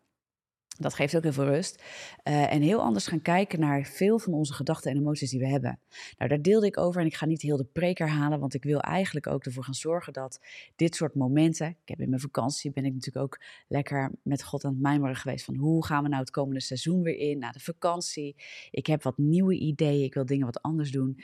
Dat 0.77 0.93
geeft 0.93 1.15
ook 1.15 1.23
heel 1.23 1.33
veel 1.33 1.45
rust. 1.45 1.83
Uh, 2.23 2.53
en 2.53 2.61
heel 2.61 2.81
anders 2.81 3.07
gaan 3.07 3.21
kijken 3.21 3.59
naar 3.59 3.85
veel 3.85 4.19
van 4.19 4.33
onze 4.33 4.53
gedachten 4.53 4.91
en 4.91 4.97
emoties 4.97 5.29
die 5.29 5.39
we 5.39 5.47
hebben. 5.47 5.79
Nou, 6.17 6.29
daar 6.29 6.41
deelde 6.41 6.65
ik 6.65 6.77
over 6.77 7.01
en 7.01 7.07
ik 7.07 7.15
ga 7.15 7.25
niet 7.25 7.41
heel 7.41 7.57
de 7.57 7.63
preek 7.63 7.97
herhalen, 7.97 8.39
want 8.39 8.53
ik 8.53 8.63
wil 8.63 8.79
eigenlijk 8.79 9.27
ook 9.27 9.45
ervoor 9.45 9.63
gaan 9.63 9.73
zorgen 9.73 10.13
dat 10.13 10.39
dit 10.75 10.95
soort 10.95 11.15
momenten. 11.15 11.67
Ik 11.67 11.89
heb 11.89 11.99
in 11.99 12.09
mijn 12.09 12.21
vakantie 12.21 12.71
ben 12.71 12.85
ik 12.85 12.93
natuurlijk 12.93 13.25
ook 13.25 13.41
lekker 13.67 14.11
met 14.23 14.43
God 14.43 14.65
aan 14.65 14.71
het 14.71 14.81
mijmeren 14.81 15.15
geweest 15.15 15.45
van 15.45 15.55
hoe 15.55 15.85
gaan 15.85 16.03
we 16.03 16.09
nou 16.09 16.21
het 16.21 16.31
komende 16.31 16.61
seizoen 16.61 17.01
weer 17.01 17.17
in, 17.17 17.37
na 17.39 17.51
de 17.51 17.59
vakantie. 17.59 18.35
Ik 18.71 18.85
heb 18.85 19.03
wat 19.03 19.17
nieuwe 19.17 19.57
ideeën, 19.57 20.03
ik 20.03 20.13
wil 20.13 20.25
dingen 20.25 20.45
wat 20.45 20.61
anders 20.61 20.91
doen. 20.91 21.19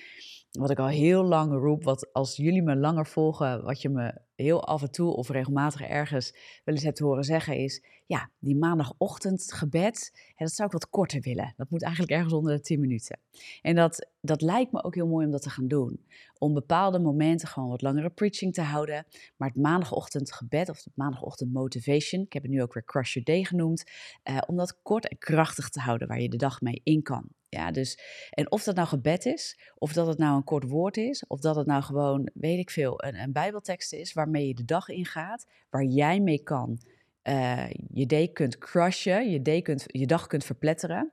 Wat 0.51 0.69
ik 0.69 0.79
al 0.79 0.87
heel 0.87 1.23
lang 1.23 1.51
roep, 1.53 1.83
wat 1.83 2.13
als 2.13 2.35
jullie 2.35 2.61
me 2.61 2.75
langer 2.75 3.07
volgen, 3.07 3.63
wat 3.63 3.81
je 3.81 3.89
me 3.89 4.21
heel 4.35 4.65
af 4.65 4.81
en 4.81 4.91
toe 4.91 5.13
of 5.13 5.29
regelmatig 5.29 5.81
ergens 5.81 6.35
wel 6.63 6.75
eens 6.75 6.83
hebt 6.83 6.99
horen 6.99 7.23
zeggen, 7.23 7.57
is 7.57 7.83
ja, 8.05 8.29
die 8.39 8.55
maandagochtend 8.55 9.53
gebed, 9.53 10.11
hè, 10.35 10.45
dat 10.45 10.53
zou 10.53 10.67
ik 10.67 10.73
wat 10.73 10.89
korter 10.89 11.21
willen. 11.21 11.53
Dat 11.57 11.69
moet 11.69 11.81
eigenlijk 11.83 12.13
ergens 12.13 12.33
onder 12.33 12.55
de 12.55 12.61
10 12.61 12.79
minuten. 12.79 13.19
En 13.61 13.75
dat, 13.75 14.09
dat 14.21 14.41
lijkt 14.41 14.71
me 14.71 14.83
ook 14.83 14.95
heel 14.95 15.07
mooi 15.07 15.25
om 15.25 15.31
dat 15.31 15.41
te 15.41 15.49
gaan 15.49 15.67
doen. 15.67 16.05
Om 16.37 16.53
bepaalde 16.53 16.99
momenten 16.99 17.47
gewoon 17.47 17.69
wat 17.69 17.81
langere 17.81 18.09
preaching 18.09 18.53
te 18.53 18.61
houden. 18.61 19.05
Maar 19.37 19.47
het 19.47 19.57
maandagochtend 19.57 20.33
gebed 20.33 20.69
of 20.69 20.83
het 20.83 20.95
maandagochtend 20.95 21.53
motivation, 21.53 22.21
ik 22.21 22.33
heb 22.33 22.41
het 22.41 22.51
nu 22.51 22.61
ook 22.61 22.73
weer 22.73 22.85
Crush 22.85 23.13
Your 23.13 23.27
Day 23.27 23.43
genoemd, 23.43 23.83
eh, 24.23 24.37
om 24.47 24.55
dat 24.55 24.81
kort 24.81 25.07
en 25.07 25.17
krachtig 25.17 25.69
te 25.69 25.79
houden 25.79 26.07
waar 26.07 26.21
je 26.21 26.29
de 26.29 26.37
dag 26.37 26.61
mee 26.61 26.81
in 26.83 27.01
kan. 27.01 27.29
Ja, 27.53 27.71
dus, 27.71 27.99
en 28.29 28.51
of 28.51 28.63
dat 28.63 28.75
nou 28.75 28.87
gebed 28.87 29.25
is, 29.25 29.59
of 29.77 29.93
dat 29.93 30.07
het 30.07 30.17
nou 30.17 30.35
een 30.35 30.43
kort 30.43 30.63
woord 30.69 30.97
is, 30.97 31.23
of 31.27 31.39
dat 31.39 31.55
het 31.55 31.67
nou 31.67 31.83
gewoon, 31.83 32.29
weet 32.33 32.59
ik 32.59 32.69
veel, 32.69 33.03
een, 33.03 33.15
een 33.15 33.31
bijbeltekst 33.31 33.93
is 33.93 34.13
waarmee 34.13 34.47
je 34.47 34.53
de 34.53 34.65
dag 34.65 34.89
ingaat, 34.89 35.47
waar 35.69 35.83
jij 35.83 36.19
mee 36.19 36.43
kan, 36.43 36.79
uh, 37.23 37.69
je 37.93 38.05
day 38.05 38.27
kunt 38.27 38.57
crushen, 38.57 39.31
je, 39.31 39.41
day 39.41 39.61
kunt, 39.61 39.85
je 39.87 40.07
dag 40.07 40.27
kunt 40.27 40.43
verpletteren. 40.43 41.11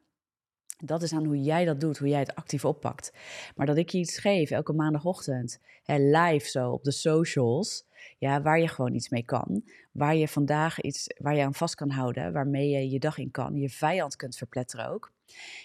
Dat 0.85 1.02
is 1.02 1.12
aan 1.12 1.25
hoe 1.25 1.43
jij 1.43 1.64
dat 1.64 1.81
doet, 1.81 1.99
hoe 1.99 2.08
jij 2.08 2.19
het 2.19 2.35
actief 2.35 2.64
oppakt. 2.64 3.12
Maar 3.56 3.67
dat 3.67 3.76
ik 3.76 3.88
je 3.88 3.99
iets 3.99 4.19
geef 4.19 4.50
elke 4.50 4.73
maandagochtend, 4.73 5.61
hè, 5.82 5.96
live 5.96 6.49
zo 6.49 6.70
op 6.70 6.85
de 6.85 6.93
socials, 6.93 7.87
ja, 8.19 8.43
waar 8.43 8.61
je 8.61 8.69
gewoon 8.69 8.94
iets 8.94 9.08
mee 9.08 9.25
kan. 9.25 9.62
Waar 9.93 10.17
je 10.17 10.29
vandaag 10.29 10.81
iets, 10.81 11.06
waar 11.17 11.37
je 11.37 11.44
aan 11.44 11.55
vast 11.55 11.75
kan 11.75 11.90
houden, 11.90 12.32
waarmee 12.32 12.69
je 12.69 12.90
je 12.90 12.99
dag 12.99 13.19
in 13.19 13.31
kan, 13.31 13.56
je 13.56 13.69
vijand 13.69 14.17
kunt 14.17 14.37
verpletteren 14.37 14.90
ook. 14.90 15.12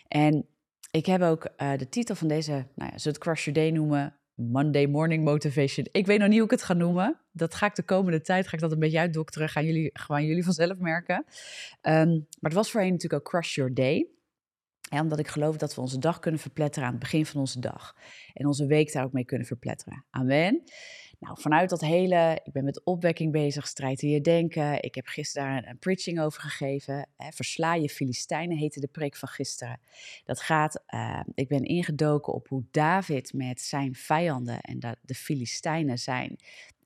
En 0.08 0.48
ik 0.94 1.06
heb 1.06 1.22
ook 1.22 1.50
uh, 1.58 1.78
de 1.78 1.90
titel 1.90 2.16
van 2.16 2.28
deze, 2.28 2.52
nou 2.52 2.92
ja, 2.92 2.98
ze 2.98 3.08
het 3.08 3.18
Crush 3.18 3.46
Your 3.46 3.60
Day 3.60 3.70
noemen, 3.70 4.16
Monday 4.34 4.86
Morning 4.86 5.24
Motivation. 5.24 5.88
Ik 5.92 6.06
weet 6.06 6.20
nog 6.20 6.28
niet 6.28 6.38
hoe 6.38 6.46
ik 6.46 6.52
het 6.52 6.64
ga 6.64 6.74
noemen. 6.74 7.20
Dat 7.32 7.56
ga 7.56 7.66
ik 7.66 7.76
de 7.76 7.84
komende 7.84 8.22
tijd, 8.22 8.48
ga 8.48 8.54
ik 8.54 8.60
dat 8.60 8.72
een 8.72 8.80
beetje 8.80 9.00
uitdokteren. 9.00 9.50
Gaan 9.50 9.66
jullie, 9.66 9.90
gaan 9.94 10.26
jullie 10.26 10.44
vanzelf 10.44 10.80
merken. 10.80 11.16
Um, 11.82 12.28
maar 12.40 12.52
het 12.52 12.54
was 12.54 12.72
voorheen 12.72 12.92
natuurlijk 12.92 13.26
ook 13.26 13.32
Crush 13.32 13.56
Your 13.56 13.74
Day. 13.74 14.08
Ja, 14.80 15.02
omdat 15.02 15.20
ik 15.20 15.28
geloof 15.28 15.58
dat 15.58 15.76
we 15.76 15.82
onze 15.82 16.00
dag 16.00 16.20
kunnen 16.20 16.40
verpletteren 16.40 16.88
aan 16.88 16.94
het 16.94 17.04
begin 17.04 17.26
van 17.26 17.40
onze 17.40 17.60
dag. 17.60 17.96
En 18.34 18.46
onze 18.46 18.66
week 18.66 18.94
daar 18.94 19.04
ook 19.04 19.14
mee 19.14 19.26
kunnen 19.26 19.48
verpletteren. 19.48 20.06
Amen. 20.10 20.64
Nou, 21.24 21.42
vanuit 21.42 21.70
dat 21.70 21.82
hele, 21.82 22.40
ik 22.44 22.52
ben 22.52 22.64
met 22.64 22.84
opwekking 22.84 23.32
bezig, 23.32 23.68
strijd 23.68 24.02
in 24.02 24.10
je 24.10 24.22
denken. 24.22 24.82
Ik 24.82 24.96
heb 24.96 25.08
gisteren 25.08 25.68
een, 25.68 25.80
preaching 25.80 26.20
over 26.20 26.42
gegeven. 26.42 27.08
Hè, 27.18 27.32
Versla 27.32 27.74
je 27.74 27.90
Filistijnen 27.90 28.58
heette 28.58 28.80
de 28.80 28.88
preek 28.88 29.16
van 29.16 29.30
gisteren. 29.30 29.80
Dat 30.26 30.42
gaat, 30.42 30.84
uh, 30.94 31.20
ik 31.34 31.48
ben 31.48 31.64
ingedoken 31.64 32.34
op 32.34 32.48
hoe 32.48 32.64
David 32.72 33.34
met 33.34 33.62
zijn 33.62 33.96
vijanden 33.96 34.62
en 34.62 34.80
dat 34.80 34.98
de 35.02 35.16
Filistijnen 35.16 36.00
zijn 36.00 36.38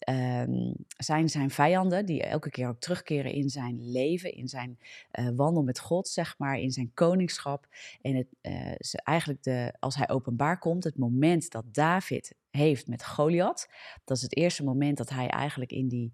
um, 0.09 0.73
zijn 0.97 1.29
zijn 1.29 1.49
vijanden, 1.49 2.05
die 2.05 2.23
elke 2.23 2.49
keer 2.49 2.67
ook 2.67 2.79
terugkeren 2.79 3.31
in 3.31 3.49
zijn 3.49 3.91
leven, 3.91 4.33
in 4.33 4.47
zijn 4.47 4.79
uh, 5.19 5.29
wandel 5.35 5.63
met 5.63 5.79
God, 5.79 6.07
zeg 6.07 6.35
maar, 6.37 6.59
in 6.59 6.71
zijn 6.71 6.91
koningschap. 6.93 7.67
En 8.01 8.15
het, 8.15 8.27
uh, 8.41 8.71
eigenlijk 9.03 9.43
de, 9.43 9.73
als 9.79 9.95
hij 9.95 10.09
openbaar 10.09 10.59
komt, 10.59 10.83
het 10.83 10.97
moment 10.97 11.51
dat 11.51 11.73
David 11.73 12.35
heeft 12.57 12.87
met 12.87 13.05
Goliath, 13.05 13.69
dat 14.05 14.17
is 14.17 14.23
het 14.23 14.35
eerste 14.35 14.63
moment 14.63 14.97
dat 14.97 15.09
hij 15.09 15.27
eigenlijk 15.27 15.71
in 15.71 15.87
die, 15.87 16.13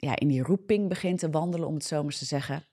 ja, 0.00 0.16
in 0.16 0.28
die 0.28 0.42
roeping 0.42 0.88
begint 0.88 1.18
te 1.18 1.30
wandelen, 1.30 1.68
om 1.68 1.74
het 1.74 1.84
zo 1.84 2.02
maar 2.02 2.12
te 2.12 2.24
zeggen. 2.24 2.64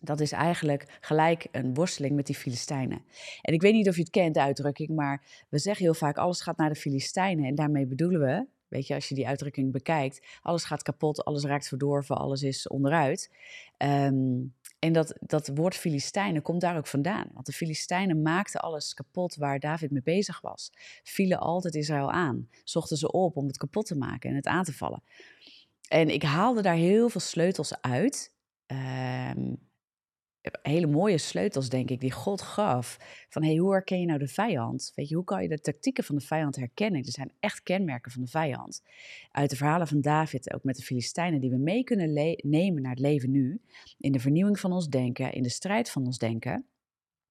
Dat 0.00 0.20
is 0.20 0.32
eigenlijk 0.32 0.98
gelijk 1.00 1.46
een 1.50 1.74
worsteling 1.74 2.14
met 2.14 2.26
die 2.26 2.36
Filistijnen. 2.36 3.04
En 3.40 3.54
ik 3.54 3.62
weet 3.62 3.72
niet 3.72 3.88
of 3.88 3.94
je 3.94 4.00
het 4.00 4.10
kent, 4.10 4.34
de 4.34 4.40
uitdrukking, 4.40 4.88
maar 4.88 5.44
we 5.48 5.58
zeggen 5.58 5.84
heel 5.84 5.94
vaak: 5.94 6.16
alles 6.16 6.40
gaat 6.40 6.56
naar 6.56 6.68
de 6.68 6.80
Filistijnen. 6.80 7.44
En 7.44 7.54
daarmee 7.54 7.86
bedoelen 7.86 8.20
we, 8.20 8.46
Weet 8.70 8.86
je, 8.86 8.94
als 8.94 9.08
je 9.08 9.14
die 9.14 9.26
uitdrukking 9.26 9.72
bekijkt, 9.72 10.26
alles 10.42 10.64
gaat 10.64 10.82
kapot, 10.82 11.24
alles 11.24 11.44
raakt 11.44 11.68
verdorven, 11.68 12.16
alles 12.16 12.42
is 12.42 12.68
onderuit. 12.68 13.30
Um, 13.78 14.54
en 14.80 14.92
dat, 14.92 15.14
dat 15.20 15.50
woord 15.54 15.74
Filistijnen 15.74 16.42
komt 16.42 16.60
daar 16.60 16.76
ook 16.76 16.86
vandaan. 16.86 17.26
Want 17.32 17.46
de 17.46 17.52
Filistijnen 17.52 18.22
maakten 18.22 18.60
alles 18.60 18.94
kapot 18.94 19.36
waar 19.36 19.58
David 19.58 19.90
mee 19.90 20.02
bezig 20.02 20.40
was. 20.40 20.72
Vielen 21.02 21.38
altijd 21.38 21.74
Israël 21.74 22.10
aan. 22.10 22.48
Zochten 22.64 22.96
ze 22.96 23.12
op 23.12 23.36
om 23.36 23.46
het 23.46 23.56
kapot 23.56 23.86
te 23.86 23.96
maken 23.96 24.30
en 24.30 24.36
het 24.36 24.46
aan 24.46 24.64
te 24.64 24.72
vallen. 24.72 25.02
En 25.88 26.08
ik 26.08 26.22
haalde 26.22 26.62
daar 26.62 26.74
heel 26.74 27.08
veel 27.08 27.20
sleutels 27.20 27.80
uit. 27.80 28.34
Um, 28.66 29.69
hele 30.62 30.86
mooie 30.86 31.18
sleutels, 31.18 31.68
denk 31.68 31.90
ik, 31.90 32.00
die 32.00 32.12
God 32.12 32.42
gaf. 32.42 32.98
Van 33.28 33.44
hey, 33.44 33.56
hoe 33.56 33.72
herken 33.72 34.00
je 34.00 34.06
nou 34.06 34.18
de 34.18 34.28
vijand? 34.28 34.92
Weet 34.94 35.08
je, 35.08 35.14
hoe 35.14 35.24
kan 35.24 35.42
je 35.42 35.48
de 35.48 35.60
tactieken 35.60 36.04
van 36.04 36.14
de 36.14 36.20
vijand 36.20 36.56
herkennen? 36.56 37.02
Er 37.02 37.12
zijn 37.12 37.32
echt 37.40 37.62
kenmerken 37.62 38.12
van 38.12 38.22
de 38.22 38.28
vijand. 38.28 38.82
Uit 39.30 39.50
de 39.50 39.56
verhalen 39.56 39.86
van 39.86 40.00
David, 40.00 40.52
ook 40.54 40.64
met 40.64 40.76
de 40.76 40.82
Filistijnen, 40.82 41.40
die 41.40 41.50
we 41.50 41.56
mee 41.56 41.84
kunnen 41.84 42.36
nemen 42.42 42.82
naar 42.82 42.90
het 42.90 43.00
leven 43.00 43.30
nu. 43.30 43.60
In 43.98 44.12
de 44.12 44.20
vernieuwing 44.20 44.60
van 44.60 44.72
ons 44.72 44.88
denken, 44.88 45.32
in 45.32 45.42
de 45.42 45.48
strijd 45.48 45.90
van 45.90 46.06
ons 46.06 46.18
denken. 46.18 46.64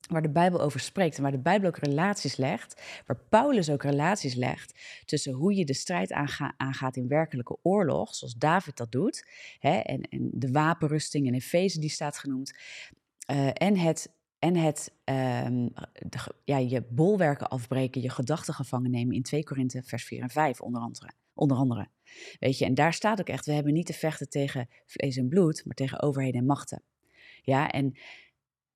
Waar 0.07 0.21
de 0.21 0.29
Bijbel 0.29 0.61
over 0.61 0.79
spreekt 0.79 1.15
en 1.15 1.21
waar 1.21 1.31
de 1.31 1.39
Bijbel 1.39 1.67
ook 1.67 1.77
relaties 1.77 2.35
legt, 2.35 2.81
waar 3.05 3.19
Paulus 3.29 3.69
ook 3.69 3.83
relaties 3.83 4.33
legt 4.33 4.79
tussen 5.05 5.33
hoe 5.33 5.55
je 5.55 5.65
de 5.65 5.73
strijd 5.73 6.11
aangaat 6.57 6.95
in 6.95 7.07
werkelijke 7.07 7.57
oorlog, 7.61 8.15
zoals 8.15 8.33
David 8.33 8.77
dat 8.77 8.91
doet, 8.91 9.27
hè, 9.59 9.77
en, 9.77 10.01
en 10.01 10.29
de 10.33 10.51
wapenrusting 10.51 11.25
in 11.27 11.33
Efeze 11.33 11.79
die 11.79 11.89
staat 11.89 12.17
genoemd, 12.17 12.57
uh, 13.31 13.49
en 13.53 13.77
het, 13.77 14.13
en 14.39 14.55
het 14.55 14.93
de, 15.03 16.19
ja, 16.43 16.57
je 16.57 16.83
bolwerken 16.89 17.49
afbreken, 17.49 18.01
je 18.01 18.09
gedachten 18.09 18.53
gevangen 18.53 18.91
nemen 18.91 19.15
in 19.15 19.23
2 19.23 19.43
Korinthe 19.43 19.83
vers 19.83 20.03
4 20.03 20.21
en 20.21 20.29
5 20.29 20.61
onder 20.61 20.81
andere. 20.81 21.11
Onder 21.33 21.57
andere. 21.57 21.87
Weet 22.39 22.57
je, 22.57 22.65
en 22.65 22.73
daar 22.73 22.93
staat 22.93 23.19
ook 23.19 23.29
echt, 23.29 23.45
we 23.45 23.51
hebben 23.51 23.73
niet 23.73 23.85
te 23.85 23.93
vechten 23.93 24.29
tegen 24.29 24.69
vlees 24.85 25.17
en 25.17 25.29
bloed, 25.29 25.65
maar 25.65 25.75
tegen 25.75 26.01
overheden 26.01 26.39
en 26.39 26.45
machten. 26.45 26.83
Ja, 27.41 27.71
en 27.71 27.97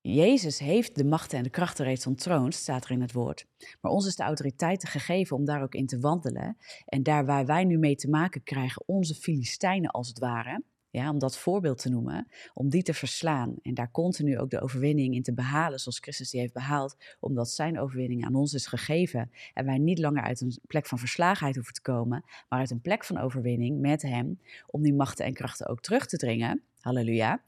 Jezus 0.05 0.59
heeft 0.59 0.95
de 0.95 1.05
machten 1.05 1.37
en 1.37 1.43
de 1.43 1.49
krachten 1.49 1.85
reeds 1.85 2.07
ontroond, 2.07 2.55
staat 2.55 2.85
er 2.85 2.91
in 2.91 3.01
het 3.01 3.11
woord. 3.11 3.45
Maar 3.81 3.91
ons 3.91 4.05
is 4.05 4.15
de 4.15 4.23
autoriteit 4.23 4.89
gegeven 4.89 5.35
om 5.35 5.45
daar 5.45 5.61
ook 5.63 5.75
in 5.75 5.85
te 5.85 5.99
wandelen. 5.99 6.57
En 6.85 7.03
daar 7.03 7.25
waar 7.25 7.45
wij 7.45 7.63
nu 7.63 7.77
mee 7.77 7.95
te 7.95 8.09
maken 8.09 8.43
krijgen, 8.43 8.83
onze 8.85 9.15
Filistijnen 9.15 9.91
als 9.91 10.07
het 10.07 10.19
ware, 10.19 10.63
ja, 10.89 11.09
om 11.09 11.19
dat 11.19 11.37
voorbeeld 11.37 11.77
te 11.77 11.89
noemen, 11.89 12.27
om 12.53 12.69
die 12.69 12.83
te 12.83 12.93
verslaan 12.93 13.55
en 13.61 13.73
daar 13.73 13.91
continu 13.91 14.39
ook 14.39 14.49
de 14.49 14.61
overwinning 14.61 15.15
in 15.15 15.23
te 15.23 15.33
behalen, 15.33 15.79
zoals 15.79 15.99
Christus 15.99 16.29
die 16.29 16.39
heeft 16.39 16.53
behaald, 16.53 16.97
omdat 17.19 17.49
zijn 17.49 17.79
overwinning 17.79 18.25
aan 18.25 18.35
ons 18.35 18.53
is 18.53 18.67
gegeven 18.67 19.31
en 19.53 19.65
wij 19.65 19.77
niet 19.77 19.99
langer 19.99 20.23
uit 20.23 20.41
een 20.41 20.59
plek 20.67 20.85
van 20.85 20.99
verslagenheid 20.99 21.55
hoeven 21.55 21.73
te 21.73 21.81
komen, 21.81 22.23
maar 22.49 22.59
uit 22.59 22.71
een 22.71 22.81
plek 22.81 23.05
van 23.05 23.17
overwinning 23.17 23.79
met 23.79 24.01
hem, 24.01 24.39
om 24.67 24.81
die 24.81 24.93
machten 24.93 25.25
en 25.25 25.33
krachten 25.33 25.67
ook 25.67 25.81
terug 25.81 26.05
te 26.05 26.17
dringen. 26.17 26.63
Halleluja. 26.79 27.43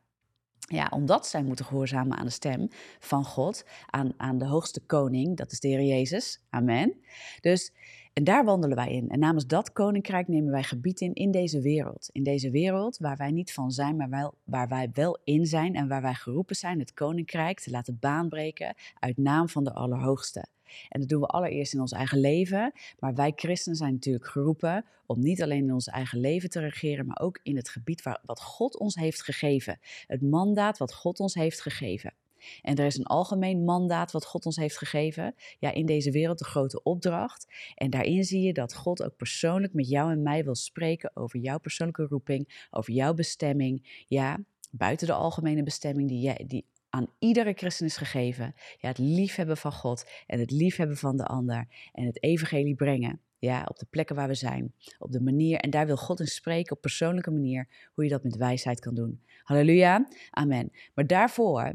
Ja, 0.67 0.87
omdat 0.89 1.27
zij 1.27 1.43
moeten 1.43 1.65
gehoorzamen 1.65 2.17
aan 2.17 2.25
de 2.25 2.31
stem 2.31 2.67
van 2.99 3.25
God, 3.25 3.65
aan, 3.85 4.13
aan 4.17 4.37
de 4.37 4.45
hoogste 4.45 4.79
koning, 4.85 5.37
dat 5.37 5.51
is 5.51 5.59
de 5.59 5.67
Heer 5.67 5.81
Jezus. 5.81 6.41
Amen. 6.49 6.93
Dus, 7.41 7.73
en 8.13 8.23
daar 8.23 8.45
wandelen 8.45 8.75
wij 8.75 8.91
in. 8.91 9.09
En 9.09 9.19
namens 9.19 9.47
dat 9.47 9.71
koninkrijk 9.71 10.27
nemen 10.27 10.51
wij 10.51 10.63
gebied 10.63 11.01
in 11.01 11.13
in 11.13 11.31
deze 11.31 11.61
wereld. 11.61 12.09
In 12.11 12.23
deze 12.23 12.49
wereld 12.49 12.97
waar 12.97 13.17
wij 13.17 13.31
niet 13.31 13.53
van 13.53 13.71
zijn, 13.71 13.95
maar 13.95 14.09
wel, 14.09 14.33
waar 14.43 14.67
wij 14.67 14.89
wel 14.93 15.19
in 15.23 15.45
zijn 15.45 15.75
en 15.75 15.87
waar 15.87 16.01
wij 16.01 16.13
geroepen 16.13 16.55
zijn 16.55 16.79
het 16.79 16.93
koninkrijk 16.93 17.59
te 17.59 17.71
laten 17.71 17.97
baanbreken 17.99 18.75
uit 18.99 19.17
naam 19.17 19.49
van 19.49 19.63
de 19.63 19.73
Allerhoogste. 19.73 20.45
En 20.89 20.99
dat 20.99 21.09
doen 21.09 21.21
we 21.21 21.27
allereerst 21.27 21.73
in 21.73 21.81
ons 21.81 21.91
eigen 21.91 22.19
leven. 22.19 22.73
Maar 22.99 23.13
wij 23.13 23.33
christenen 23.35 23.77
zijn 23.77 23.93
natuurlijk 23.93 24.27
geroepen 24.27 24.85
om 25.05 25.19
niet 25.19 25.43
alleen 25.43 25.63
in 25.63 25.73
ons 25.73 25.87
eigen 25.87 26.19
leven 26.19 26.49
te 26.49 26.59
regeren, 26.59 27.05
maar 27.05 27.19
ook 27.21 27.39
in 27.43 27.55
het 27.55 27.69
gebied 27.69 28.01
waar, 28.01 28.21
wat 28.25 28.41
God 28.41 28.77
ons 28.77 28.95
heeft 28.95 29.23
gegeven. 29.23 29.79
Het 30.07 30.21
mandaat 30.21 30.77
wat 30.77 30.93
God 30.93 31.19
ons 31.19 31.33
heeft 31.33 31.61
gegeven. 31.61 32.13
En 32.61 32.75
er 32.75 32.85
is 32.85 32.97
een 32.97 33.05
algemeen 33.05 33.63
mandaat 33.63 34.11
wat 34.11 34.25
God 34.25 34.45
ons 34.45 34.55
heeft 34.55 34.77
gegeven. 34.77 35.35
Ja, 35.59 35.71
in 35.71 35.85
deze 35.85 36.11
wereld 36.11 36.39
de 36.39 36.45
grote 36.45 36.83
opdracht. 36.83 37.47
En 37.75 37.89
daarin 37.89 38.23
zie 38.23 38.41
je 38.41 38.53
dat 38.53 38.75
God 38.75 39.03
ook 39.03 39.15
persoonlijk 39.15 39.73
met 39.73 39.89
jou 39.89 40.11
en 40.11 40.21
mij 40.21 40.43
wil 40.43 40.55
spreken 40.55 41.11
over 41.13 41.39
jouw 41.39 41.57
persoonlijke 41.57 42.05
roeping, 42.05 42.67
over 42.71 42.93
jouw 42.93 43.13
bestemming. 43.13 44.03
Ja, 44.07 44.39
buiten 44.71 45.07
de 45.07 45.13
algemene 45.13 45.63
bestemming 45.63 46.09
die, 46.09 46.19
jij, 46.19 46.43
die 46.47 46.65
aan 46.95 47.07
iedere 47.19 47.53
christen 47.53 47.85
is 47.85 47.97
gegeven. 47.97 48.55
Ja, 48.77 48.87
het 48.87 48.97
liefhebben 48.97 49.57
van 49.57 49.71
God 49.71 50.09
en 50.27 50.39
het 50.39 50.51
liefhebben 50.51 50.97
van 50.97 51.17
de 51.17 51.25
ander 51.25 51.67
en 51.93 52.05
het 52.05 52.23
evangelie 52.23 52.75
brengen. 52.75 53.19
Ja, 53.39 53.65
op 53.67 53.79
de 53.79 53.85
plekken 53.89 54.15
waar 54.15 54.27
we 54.27 54.33
zijn, 54.33 54.73
op 54.99 55.11
de 55.11 55.21
manier. 55.21 55.59
En 55.59 55.69
daar 55.69 55.85
wil 55.85 55.97
God 55.97 56.19
in 56.19 56.27
spreken 56.27 56.75
op 56.75 56.81
persoonlijke 56.81 57.31
manier, 57.31 57.67
hoe 57.93 58.03
je 58.03 58.09
dat 58.09 58.23
met 58.23 58.35
wijsheid 58.35 58.79
kan 58.79 58.95
doen. 58.95 59.21
Halleluja, 59.43 60.07
amen. 60.29 60.71
Maar 60.93 61.07
daarvoor 61.07 61.73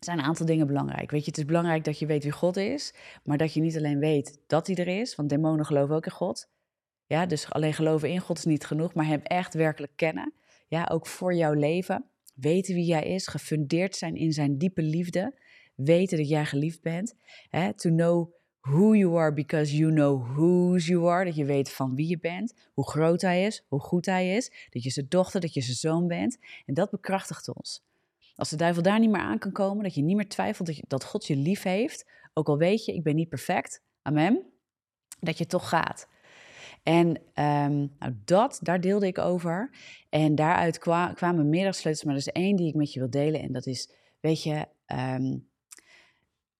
zijn 0.00 0.18
een 0.18 0.24
aantal 0.24 0.46
dingen 0.46 0.66
belangrijk. 0.66 1.10
Weet 1.10 1.24
je, 1.24 1.30
het 1.30 1.38
is 1.38 1.44
belangrijk 1.44 1.84
dat 1.84 1.98
je 1.98 2.06
weet 2.06 2.22
wie 2.22 2.32
God 2.32 2.56
is, 2.56 2.94
maar 3.22 3.38
dat 3.38 3.54
je 3.54 3.60
niet 3.60 3.76
alleen 3.76 3.98
weet 3.98 4.38
dat 4.46 4.66
hij 4.66 4.76
er 4.76 5.00
is, 5.00 5.14
want 5.14 5.28
demonen 5.28 5.64
geloven 5.64 5.94
ook 5.94 6.06
in 6.06 6.12
God. 6.12 6.48
Ja, 7.06 7.26
dus 7.26 7.50
alleen 7.50 7.74
geloven 7.74 8.08
in 8.08 8.20
God 8.20 8.38
is 8.38 8.44
niet 8.44 8.66
genoeg, 8.66 8.94
maar 8.94 9.06
hem 9.06 9.22
echt 9.22 9.54
werkelijk 9.54 9.92
kennen. 9.96 10.32
Ja, 10.66 10.88
ook 10.92 11.06
voor 11.06 11.34
jouw 11.34 11.52
leven 11.52 12.04
weten 12.34 12.74
wie 12.74 12.84
jij 12.84 13.02
is, 13.02 13.26
gefundeerd 13.26 13.96
zijn 13.96 14.16
in 14.16 14.32
zijn 14.32 14.58
diepe 14.58 14.82
liefde, 14.82 15.38
weten 15.74 16.18
dat 16.18 16.28
jij 16.28 16.44
geliefd 16.44 16.82
bent. 16.82 17.14
Hè? 17.48 17.74
To 17.74 17.90
know 17.90 18.32
who 18.60 18.94
you 18.94 19.18
are 19.18 19.32
because 19.32 19.76
you 19.76 19.92
know 19.92 20.36
whose 20.36 20.90
you 20.90 21.08
are. 21.08 21.24
Dat 21.24 21.34
je 21.34 21.44
weet 21.44 21.70
van 21.70 21.94
wie 21.94 22.08
je 22.08 22.18
bent, 22.18 22.54
hoe 22.74 22.88
groot 22.88 23.20
hij 23.20 23.44
is, 23.44 23.64
hoe 23.68 23.80
goed 23.80 24.06
hij 24.06 24.36
is. 24.36 24.52
Dat 24.70 24.82
je 24.82 24.90
zijn 24.90 25.06
dochter, 25.08 25.40
dat 25.40 25.54
je 25.54 25.60
zijn 25.60 25.76
zoon 25.76 26.06
bent. 26.06 26.38
En 26.66 26.74
dat 26.74 26.90
bekrachtigt 26.90 27.48
ons. 27.54 27.82
Als 28.36 28.50
de 28.50 28.56
duivel 28.56 28.82
daar 28.82 29.00
niet 29.00 29.10
meer 29.10 29.20
aan 29.20 29.38
kan 29.38 29.52
komen, 29.52 29.82
dat 29.82 29.94
je 29.94 30.02
niet 30.02 30.16
meer 30.16 30.28
twijfelt 30.28 30.66
dat, 30.66 30.80
dat 30.88 31.04
God 31.04 31.26
je 31.26 31.36
lief 31.36 31.62
heeft, 31.62 32.06
ook 32.32 32.48
al 32.48 32.58
weet 32.58 32.84
je, 32.84 32.94
ik 32.94 33.02
ben 33.02 33.14
niet 33.14 33.28
perfect, 33.28 33.82
amen, 34.02 34.42
dat 35.20 35.38
je 35.38 35.46
toch 35.46 35.68
gaat. 35.68 36.08
En 36.84 37.08
um, 37.34 37.92
nou 37.98 38.14
dat, 38.24 38.58
daar 38.62 38.80
deelde 38.80 39.06
ik 39.06 39.18
over. 39.18 39.70
En 40.08 40.34
daaruit 40.34 40.78
kwamen 41.14 41.48
meerdere 41.48 41.72
sleutels, 41.72 42.04
maar 42.04 42.14
er 42.14 42.20
is 42.20 42.28
één 42.28 42.56
die 42.56 42.68
ik 42.68 42.74
met 42.74 42.92
je 42.92 42.98
wil 42.98 43.10
delen. 43.10 43.40
En 43.40 43.52
dat 43.52 43.66
is, 43.66 43.90
weet 44.20 44.42
je, 44.42 44.66
um, 44.86 45.48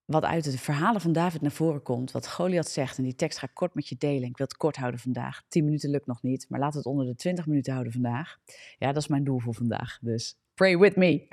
wat 0.05 0.25
uit 0.25 0.45
de 0.45 0.59
verhalen 0.59 1.01
van 1.01 1.13
David 1.13 1.41
naar 1.41 1.51
voren 1.51 1.83
komt. 1.83 2.13
Wat 2.13 2.29
Goliath 2.29 2.69
zegt, 2.69 2.99
en 2.99 3.05
die 3.05 3.15
tekst 3.15 3.39
ga 3.39 3.47
ik 3.47 3.55
kort 3.55 3.75
met 3.75 3.89
je 3.89 3.97
delen. 3.99 4.29
Ik 4.29 4.37
wil 4.37 4.47
het 4.47 4.57
kort 4.57 4.77
houden 4.77 5.01
vandaag. 5.01 5.43
10 5.49 5.65
minuten 5.65 5.91
lukt 5.91 6.07
nog 6.07 6.23
niet, 6.23 6.47
maar 6.49 6.61
we 6.61 6.77
het 6.77 6.87
onder 6.87 7.07
de 7.07 7.15
20 7.15 7.47
minuten 7.47 7.73
houden 7.73 7.93
vandaag. 7.93 8.37
Ja, 8.79 8.93
dat 8.93 9.03
is 9.03 9.09
mijn 9.09 9.25
doel 9.25 9.39
voor 9.39 9.55
vandaag. 9.55 9.99
Dus 10.01 10.39
pray 10.55 10.79
with 10.79 10.97
me. 10.97 11.29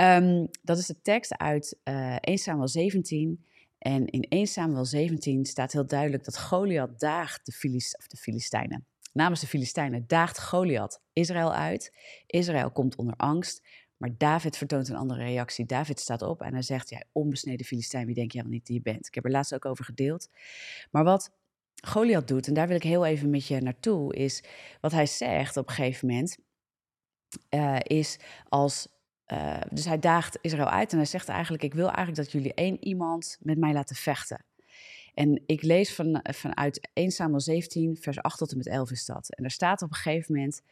um, 0.00 0.48
dat 0.62 0.78
is 0.78 0.86
de 0.86 1.00
tekst 1.00 1.36
uit 1.36 1.78
uh, 1.84 2.16
1 2.20 2.38
Samuel 2.38 2.68
17. 2.68 3.44
En 3.80 4.06
in 4.06 4.22
1 4.22 4.46
Samuel 4.46 4.84
17 4.84 5.44
staat 5.44 5.72
heel 5.72 5.86
duidelijk 5.86 6.24
dat 6.24 6.38
Goliath 6.38 7.00
daagt 7.00 7.46
de, 7.46 7.52
Filist 7.52 8.04
de 8.06 8.16
Filistijnen. 8.16 8.86
Namens 9.12 9.40
de 9.40 9.46
Filistijnen 9.46 10.04
daagt 10.06 10.40
Goliath 10.40 11.00
Israël 11.12 11.54
uit. 11.54 11.92
Israël 12.26 12.70
komt 12.70 12.96
onder 12.96 13.14
angst. 13.16 13.66
Maar 13.96 14.16
David 14.16 14.56
vertoont 14.56 14.88
een 14.88 14.96
andere 14.96 15.24
reactie. 15.24 15.66
David 15.66 16.00
staat 16.00 16.22
op 16.22 16.42
en 16.42 16.52
hij 16.52 16.62
zegt: 16.62 16.88
Jij 16.88 17.04
onbesneden 17.12 17.66
Filistijn, 17.66 18.06
wie 18.06 18.14
denk 18.14 18.32
jij 18.32 18.42
wel 18.42 18.50
niet 18.50 18.66
die 18.66 18.74
je 18.74 18.82
bent? 18.82 19.06
Ik 19.06 19.14
heb 19.14 19.24
er 19.24 19.30
laatst 19.30 19.54
ook 19.54 19.64
over 19.64 19.84
gedeeld. 19.84 20.28
Maar 20.90 21.04
wat 21.04 21.30
Goliath 21.86 22.28
doet, 22.28 22.46
en 22.46 22.54
daar 22.54 22.66
wil 22.66 22.76
ik 22.76 22.82
heel 22.82 23.06
even 23.06 23.30
met 23.30 23.46
je 23.46 23.60
naartoe, 23.60 24.14
is 24.14 24.44
wat 24.80 24.92
hij 24.92 25.06
zegt 25.06 25.56
op 25.56 25.68
een 25.68 25.74
gegeven 25.74 26.08
moment. 26.08 26.38
Uh, 27.50 27.78
is 27.82 28.18
als 28.48 28.88
uh, 29.32 29.60
dus 29.70 29.84
hij 29.84 29.98
daagt 29.98 30.38
Israël 30.40 30.68
uit 30.68 30.90
en 30.90 30.96
hij 30.96 31.06
zegt 31.06 31.28
eigenlijk: 31.28 31.62
Ik 31.62 31.74
wil 31.74 31.86
eigenlijk 31.86 32.16
dat 32.16 32.32
jullie 32.32 32.54
één 32.54 32.84
iemand 32.84 33.38
met 33.40 33.58
mij 33.58 33.72
laten 33.72 33.96
vechten. 33.96 34.44
En 35.14 35.42
ik 35.46 35.62
lees 35.62 35.94
van, 35.94 36.20
vanuit 36.22 36.88
1 36.92 37.10
Samuel 37.10 37.40
17, 37.40 37.96
vers 38.00 38.18
8 38.18 38.38
tot 38.38 38.50
en 38.50 38.56
met 38.56 38.66
11 38.66 38.90
is 38.90 39.06
dat. 39.06 39.34
En 39.34 39.42
daar 39.42 39.50
staat 39.50 39.82
op 39.82 39.90
een 39.90 39.96
gegeven 39.96 40.34
moment: 40.34 40.62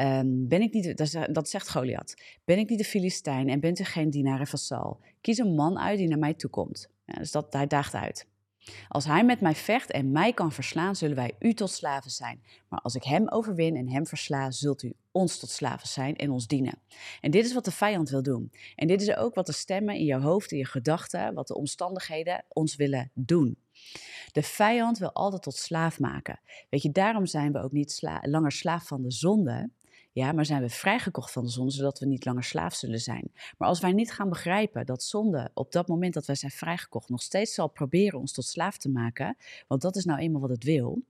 um, 0.00 0.48
ben 0.48 0.60
ik 0.60 0.72
niet, 0.72 0.96
dat 1.34 1.48
zegt 1.48 1.70
Goliath, 1.70 2.14
ben 2.44 2.58
ik 2.58 2.68
niet 2.68 2.78
de 2.78 2.84
Filistijn 2.84 3.48
en 3.48 3.60
bent 3.60 3.78
u 3.78 3.84
geen 3.84 4.10
dienaar 4.10 4.40
en 4.40 4.46
vasal? 4.46 5.00
Kies 5.20 5.38
een 5.38 5.54
man 5.54 5.78
uit 5.78 5.98
die 5.98 6.08
naar 6.08 6.18
mij 6.18 6.34
toekomt. 6.34 6.88
Ja, 7.04 7.14
dus 7.18 7.30
dat, 7.30 7.52
hij 7.52 7.66
daagt 7.66 7.94
uit. 7.94 8.26
Als 8.88 9.04
hij 9.04 9.24
met 9.24 9.40
mij 9.40 9.54
vecht 9.54 9.90
en 9.90 10.12
mij 10.12 10.32
kan 10.32 10.52
verslaan, 10.52 10.96
zullen 10.96 11.16
wij 11.16 11.34
u 11.38 11.54
tot 11.54 11.70
slaven 11.70 12.10
zijn. 12.10 12.42
Maar 12.68 12.80
als 12.80 12.94
ik 12.94 13.02
hem 13.02 13.28
overwin 13.28 13.76
en 13.76 13.88
hem 13.88 14.06
versla, 14.06 14.50
zult 14.50 14.82
u 14.82 14.92
ons 15.12 15.38
tot 15.38 15.50
slaven 15.50 15.88
zijn 15.88 16.16
en 16.16 16.30
ons 16.30 16.46
dienen. 16.46 16.78
En 17.20 17.30
dit 17.30 17.44
is 17.44 17.54
wat 17.54 17.64
de 17.64 17.70
vijand 17.70 18.10
wil 18.10 18.22
doen. 18.22 18.52
En 18.76 18.86
dit 18.86 19.02
is 19.02 19.16
ook 19.16 19.34
wat 19.34 19.46
de 19.46 19.52
stemmen 19.52 19.94
in 19.94 20.04
je 20.04 20.16
hoofd, 20.16 20.52
in 20.52 20.58
je 20.58 20.66
gedachten, 20.66 21.34
wat 21.34 21.46
de 21.46 21.56
omstandigheden 21.56 22.44
ons 22.48 22.76
willen 22.76 23.10
doen. 23.14 23.58
De 24.32 24.42
vijand 24.42 24.98
wil 24.98 25.12
altijd 25.12 25.42
tot 25.42 25.54
slaaf 25.54 25.98
maken. 25.98 26.40
Weet 26.70 26.82
je, 26.82 26.90
daarom 26.90 27.26
zijn 27.26 27.52
we 27.52 27.62
ook 27.62 27.72
niet 27.72 27.98
langer 28.22 28.52
slaaf 28.52 28.86
van 28.86 29.02
de 29.02 29.10
zonde, 29.10 29.70
ja, 30.12 30.32
maar 30.32 30.46
zijn 30.46 30.62
we 30.62 30.68
vrijgekocht 30.68 31.32
van 31.32 31.44
de 31.44 31.50
zonde, 31.50 31.72
zodat 31.72 31.98
we 31.98 32.06
niet 32.06 32.24
langer 32.24 32.44
slaaf 32.44 32.74
zullen 32.74 33.00
zijn. 33.00 33.30
Maar 33.58 33.68
als 33.68 33.80
wij 33.80 33.92
niet 33.92 34.12
gaan 34.12 34.28
begrijpen 34.28 34.86
dat 34.86 35.02
zonde 35.02 35.50
op 35.54 35.72
dat 35.72 35.88
moment 35.88 36.14
dat 36.14 36.26
wij 36.26 36.36
zijn 36.36 36.52
vrijgekocht 36.52 37.08
nog 37.08 37.22
steeds 37.22 37.54
zal 37.54 37.68
proberen 37.68 38.18
ons 38.18 38.32
tot 38.32 38.44
slaaf 38.44 38.78
te 38.78 38.90
maken, 38.90 39.36
want 39.68 39.82
dat 39.82 39.96
is 39.96 40.04
nou 40.04 40.20
eenmaal 40.20 40.40
wat 40.40 40.50
het 40.50 40.64
wil, 40.64 41.02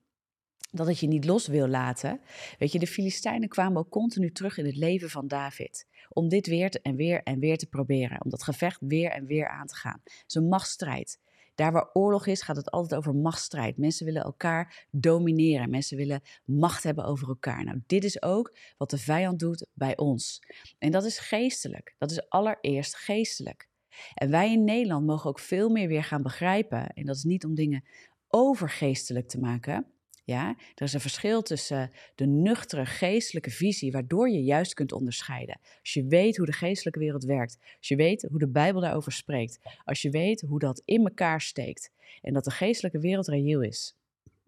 dat 0.71 0.87
het 0.87 0.99
je 0.99 1.07
niet 1.07 1.25
los 1.25 1.47
wil 1.47 1.69
laten. 1.69 2.21
Weet 2.59 2.73
je, 2.73 2.78
de 2.78 2.87
Filistijnen 2.87 3.49
kwamen 3.49 3.78
ook 3.78 3.90
continu 3.90 4.33
terug 4.33 4.59
in 4.59 4.66
het 4.66 4.76
leven 4.76 5.11
van 5.11 5.28
David. 5.28 5.87
Om 6.09 6.28
dit 6.28 6.47
weer 6.47 6.78
en 6.83 6.97
weer 6.97 7.23
en 7.23 7.38
weer 7.38 7.59
te 7.59 7.66
proberen. 7.66 8.25
Om 8.25 8.30
dat 8.30 8.42
gevecht 8.42 8.80
weer 8.80 9.11
en 9.11 9.26
weer 9.26 9.49
aan 9.49 9.66
te 9.66 9.76
gaan. 9.76 10.00
Het 10.04 10.25
is 10.26 10.35
een 10.35 10.49
machtsstrijd. 10.49 11.19
Daar 11.60 11.72
waar 11.72 11.90
oorlog 11.92 12.26
is, 12.26 12.42
gaat 12.42 12.56
het 12.56 12.70
altijd 12.70 13.00
over 13.00 13.14
machtsstrijd. 13.14 13.76
Mensen 13.76 14.06
willen 14.06 14.22
elkaar 14.22 14.86
domineren. 14.90 15.70
Mensen 15.70 15.96
willen 15.96 16.22
macht 16.44 16.82
hebben 16.82 17.04
over 17.04 17.28
elkaar. 17.28 17.64
Nou, 17.64 17.82
dit 17.86 18.04
is 18.04 18.22
ook 18.22 18.56
wat 18.76 18.90
de 18.90 18.98
vijand 18.98 19.38
doet 19.38 19.66
bij 19.72 19.96
ons. 19.96 20.42
En 20.78 20.90
dat 20.90 21.04
is 21.04 21.18
geestelijk. 21.18 21.94
Dat 21.98 22.10
is 22.10 22.28
allereerst 22.28 22.96
geestelijk. 22.96 23.68
En 24.14 24.30
wij 24.30 24.52
in 24.52 24.64
Nederland 24.64 25.06
mogen 25.06 25.30
ook 25.30 25.38
veel 25.38 25.68
meer 25.68 25.88
weer 25.88 26.04
gaan 26.04 26.22
begrijpen. 26.22 26.86
En 26.86 27.04
dat 27.04 27.16
is 27.16 27.24
niet 27.24 27.44
om 27.44 27.54
dingen 27.54 27.84
overgeestelijk 28.28 29.28
te 29.28 29.38
maken. 29.38 29.86
Ja, 30.30 30.56
er 30.75 30.84
is 30.84 30.92
een 30.92 31.00
verschil 31.00 31.42
tussen 31.42 31.90
de 32.14 32.26
nuchtere 32.26 32.87
geestelijke 32.87 33.50
visie, 33.50 33.92
waardoor 33.92 34.30
je 34.30 34.42
juist 34.42 34.75
kunt 34.75 34.92
onderscheiden. 34.92 35.60
Als 35.80 35.92
je 35.92 36.06
weet 36.06 36.37
hoe 36.37 36.46
de 36.46 36.52
geestelijke 36.52 36.99
wereld 36.99 37.25
werkt, 37.25 37.58
als 37.78 37.88
je 37.88 37.96
weet 37.96 38.22
hoe 38.22 38.38
de 38.38 38.49
Bijbel 38.49 38.80
daarover 38.80 39.12
spreekt, 39.12 39.58
als 39.84 40.02
je 40.02 40.10
weet 40.10 40.40
hoe 40.40 40.58
dat 40.58 40.82
in 40.84 41.06
elkaar 41.06 41.40
steekt 41.40 41.90
en 42.22 42.32
dat 42.32 42.44
de 42.44 42.50
geestelijke 42.50 42.99
wereld 42.99 43.28
reëel 43.28 43.62
is. 43.62 43.96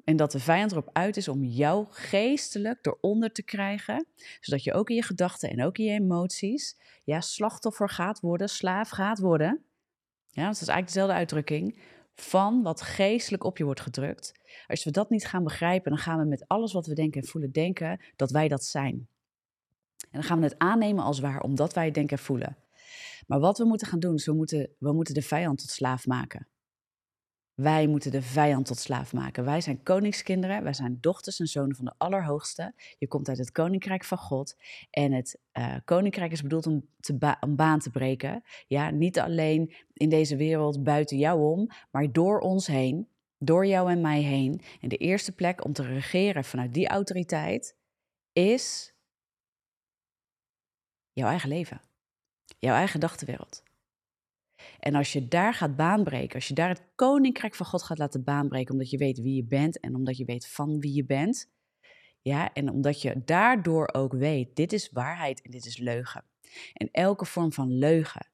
En 0.05 0.17
dat 0.17 0.33
de 0.33 0.39
vijand 0.39 0.73
erop 0.73 0.91
uit 0.93 1.17
is 1.17 1.29
om 1.29 1.45
jou 1.45 1.87
geestelijk 1.91 2.87
eronder 2.87 3.33
te 3.33 3.43
krijgen, 3.43 4.07
zodat 4.41 4.65
je 4.65 4.73
ook 4.73 4.91
in 4.91 4.97
je 4.97 5.03
gedachten 5.03 5.51
en 5.51 5.65
ook 5.65 5.79
in 5.79 5.85
je 5.85 6.01
emoties 6.01 6.77
ja, 7.05 7.21
slachtoffer 7.21 7.89
gaat 7.89 8.21
worden, 8.21 8.49
slaaf 8.49 8.89
gaat 8.89 9.19
worden. 9.19 9.65
Ja, 10.29 10.47
dat 10.47 10.53
is 10.53 10.69
eigenlijk 10.69 10.87
dezelfde 10.87 11.15
uitdrukking 11.15 11.79
van 12.15 12.63
wat 12.63 12.83
geestelijk 12.83 13.45
op 13.45 13.59
je 13.59 13.65
wordt 13.65 13.81
gedrukt. 13.81 14.33
Als 14.67 14.85
we 14.85 14.91
dat 14.91 15.11
niet 15.11 15.27
gaan 15.27 15.45
begrijpen, 15.45 15.91
dan 15.91 16.01
gaan 16.01 16.19
we 16.19 16.25
met 16.25 16.49
alles 16.49 16.73
wat 16.73 16.87
we 16.87 16.95
denken 16.95 17.21
en 17.21 17.27
voelen 17.27 17.53
denken 17.53 18.01
dat 18.17 18.31
wij 18.31 18.49
dat 18.49 18.65
zijn. 18.65 19.09
En 19.99 20.21
dan 20.21 20.23
gaan 20.23 20.39
we 20.39 20.45
het 20.45 20.59
aannemen 20.59 21.05
als 21.05 21.21
waar, 21.21 21.41
omdat 21.41 21.75
wij 21.75 21.85
het 21.85 21.95
denken 21.95 22.17
en 22.17 22.23
voelen. 22.23 22.57
Maar 23.27 23.41
wat 23.41 23.59
we 23.59 23.65
moeten 23.65 23.87
gaan 23.87 24.01
doen, 24.01 24.15
is 24.15 24.27
we 24.27 24.33
moeten, 24.33 24.71
we 24.79 24.93
moeten 24.93 25.15
de 25.15 25.23
vijand 25.23 25.59
tot 25.59 25.71
slaaf 25.71 26.07
maken. 26.07 26.47
Wij 27.55 27.87
moeten 27.87 28.11
de 28.11 28.23
vijand 28.23 28.67
tot 28.67 28.79
slaaf 28.79 29.13
maken. 29.13 29.45
Wij 29.45 29.61
zijn 29.61 29.83
koningskinderen, 29.83 30.63
wij 30.63 30.73
zijn 30.73 30.99
dochters 31.01 31.41
en 31.41 31.47
zonen 31.47 31.77
van 31.77 31.85
de 31.85 31.95
Allerhoogste. 31.99 32.75
Je 32.99 33.09
komt 33.09 33.29
uit 33.29 33.39
het 33.39 33.53
koninkrijk 33.53 34.05
van 34.05 34.19
God. 34.19 34.57
En 34.91 35.13
het 35.13 35.41
uh, 35.53 35.77
koninkrijk 35.85 36.33
is 36.33 36.43
bedoeld 36.43 36.67
om 36.67 36.89
een 37.41 37.57
baan 37.57 37.79
te 37.79 37.91
breken. 37.91 38.43
Ja, 38.67 38.91
niet 38.91 39.21
alleen 39.21 39.75
in 39.93 40.09
deze 40.09 40.37
wereld 40.37 40.83
buiten 40.83 41.19
jou 41.19 41.43
om, 41.43 41.71
maar 41.91 42.13
door 42.13 42.41
ons 42.41 42.67
heen, 42.67 43.09
door 43.39 43.67
jou 43.67 43.91
en 43.91 44.01
mij 44.01 44.21
heen. 44.21 44.61
En 44.81 44.89
de 44.89 44.97
eerste 44.97 45.33
plek 45.33 45.65
om 45.65 45.73
te 45.73 45.83
regeren 45.83 46.45
vanuit 46.45 46.75
die 46.75 46.89
autoriteit 46.89 47.77
is 48.33 48.95
jouw 51.13 51.29
eigen 51.29 51.49
leven, 51.49 51.81
jouw 52.59 52.75
eigen 52.75 52.93
gedachtenwereld. 52.93 53.63
En 54.79 54.95
als 54.95 55.13
je 55.13 55.29
daar 55.29 55.55
gaat 55.55 55.77
baanbreken, 55.77 56.35
als 56.35 56.49
je 56.49 56.55
daar 56.55 56.69
het 56.69 56.83
koninkrijk 56.95 57.55
van 57.55 57.67
God 57.67 57.83
gaat 57.83 57.99
laten 57.99 58.25
baanbreken, 58.25 58.73
omdat 58.73 58.91
je 58.91 58.97
weet 58.97 59.21
wie 59.21 59.35
je 59.35 59.45
bent 59.45 59.81
en 59.81 59.95
omdat 59.95 60.17
je 60.17 60.25
weet 60.25 60.47
van 60.47 60.81
wie 60.81 60.95
je 60.95 61.05
bent, 61.05 61.51
ja, 62.23 62.53
en 62.53 62.71
omdat 62.71 63.03
je 63.03 63.23
daardoor 63.25 63.89
ook 63.93 64.13
weet, 64.13 64.57
dit 64.57 64.73
is 64.73 64.91
waarheid 64.91 65.43
en 65.43 65.51
dit 65.51 65.67
is 65.67 65.79
leugen. 65.79 66.25
En 66.73 66.89
elke 66.93 67.25
vorm 67.25 67.53
van 67.53 67.79
leugen, 67.79 68.27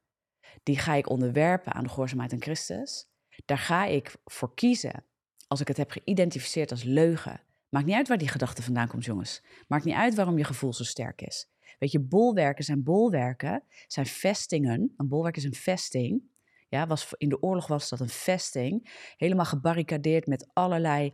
die 0.62 0.78
ga 0.78 0.94
ik 0.94 1.08
onderwerpen 1.08 1.72
aan 1.72 1.82
de 1.82 1.88
gehoorzaamheid 1.88 2.32
aan 2.32 2.42
Christus. 2.42 3.08
Daar 3.44 3.58
ga 3.58 3.84
ik 3.84 4.16
voor 4.24 4.54
kiezen, 4.54 5.04
als 5.46 5.60
ik 5.60 5.68
het 5.68 5.76
heb 5.76 5.90
geïdentificeerd 5.90 6.70
als 6.70 6.82
leugen. 6.82 7.40
Maakt 7.68 7.86
niet 7.86 7.94
uit 7.94 8.08
waar 8.08 8.18
die 8.18 8.28
gedachte 8.28 8.62
vandaan 8.62 8.88
komt, 8.88 9.04
jongens. 9.04 9.42
Maakt 9.68 9.84
niet 9.84 9.94
uit 9.94 10.14
waarom 10.14 10.38
je 10.38 10.44
gevoel 10.44 10.72
zo 10.72 10.84
sterk 10.84 11.22
is. 11.22 11.48
Weet 11.78 11.92
je, 11.92 12.00
bolwerken 12.00 12.64
zijn 12.64 12.82
bolwerken, 12.82 13.62
zijn 13.86 14.06
vestingen. 14.06 14.92
Een 14.96 15.08
bolwerk 15.08 15.36
is 15.36 15.44
een 15.44 15.54
vesting. 15.54 16.22
Ja, 16.68 16.86
was, 16.86 17.14
in 17.16 17.28
de 17.28 17.42
oorlog 17.42 17.66
was 17.66 17.88
dat 17.88 18.00
een 18.00 18.08
vesting. 18.08 18.90
Helemaal 19.16 19.44
gebarricadeerd 19.44 20.26
met 20.26 20.48
allerlei 20.52 21.12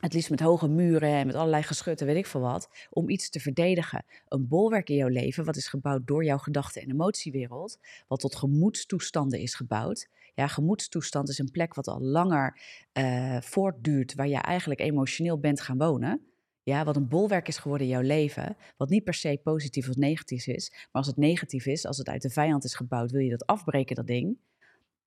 het 0.00 0.12
liefst 0.12 0.30
met 0.30 0.40
hoge 0.40 0.68
muren 0.68 1.08
en 1.08 1.26
met 1.26 1.34
allerlei 1.34 1.62
geschutten, 1.62 2.06
weet 2.06 2.16
ik 2.16 2.26
veel 2.26 2.40
wat, 2.40 2.68
om 2.90 3.08
iets 3.08 3.30
te 3.30 3.40
verdedigen. 3.40 4.04
Een 4.28 4.48
bolwerk 4.48 4.88
in 4.88 4.96
jouw 4.96 5.08
leven, 5.08 5.44
wat 5.44 5.56
is 5.56 5.68
gebouwd 5.68 6.06
door 6.06 6.24
jouw 6.24 6.38
gedachten- 6.38 6.82
en 6.82 6.90
emotiewereld, 6.90 7.78
wat 8.08 8.20
tot 8.20 8.36
gemoedstoestanden 8.36 9.40
is 9.40 9.54
gebouwd. 9.54 10.08
Ja, 10.34 10.46
gemoedstoestand 10.46 11.28
is 11.28 11.38
een 11.38 11.50
plek 11.50 11.74
wat 11.74 11.88
al 11.88 12.00
langer 12.00 12.60
uh, 12.92 13.40
voortduurt, 13.40 14.14
waar 14.14 14.28
je 14.28 14.36
eigenlijk 14.36 14.80
emotioneel 14.80 15.38
bent 15.38 15.60
gaan 15.60 15.78
wonen. 15.78 16.33
Ja, 16.64 16.84
wat 16.84 16.96
een 16.96 17.08
bolwerk 17.08 17.48
is 17.48 17.58
geworden 17.58 17.86
in 17.86 17.92
jouw 17.92 18.02
leven, 18.02 18.56
wat 18.76 18.88
niet 18.88 19.04
per 19.04 19.14
se 19.14 19.40
positief 19.42 19.88
of 19.88 19.96
negatief 19.96 20.46
is, 20.46 20.70
maar 20.70 20.88
als 20.92 21.06
het 21.06 21.16
negatief 21.16 21.66
is, 21.66 21.86
als 21.86 21.98
het 21.98 22.08
uit 22.08 22.22
de 22.22 22.30
vijand 22.30 22.64
is 22.64 22.74
gebouwd, 22.74 23.10
wil 23.10 23.20
je 23.20 23.30
dat 23.30 23.46
afbreken, 23.46 23.96
dat 23.96 24.06
ding. 24.06 24.36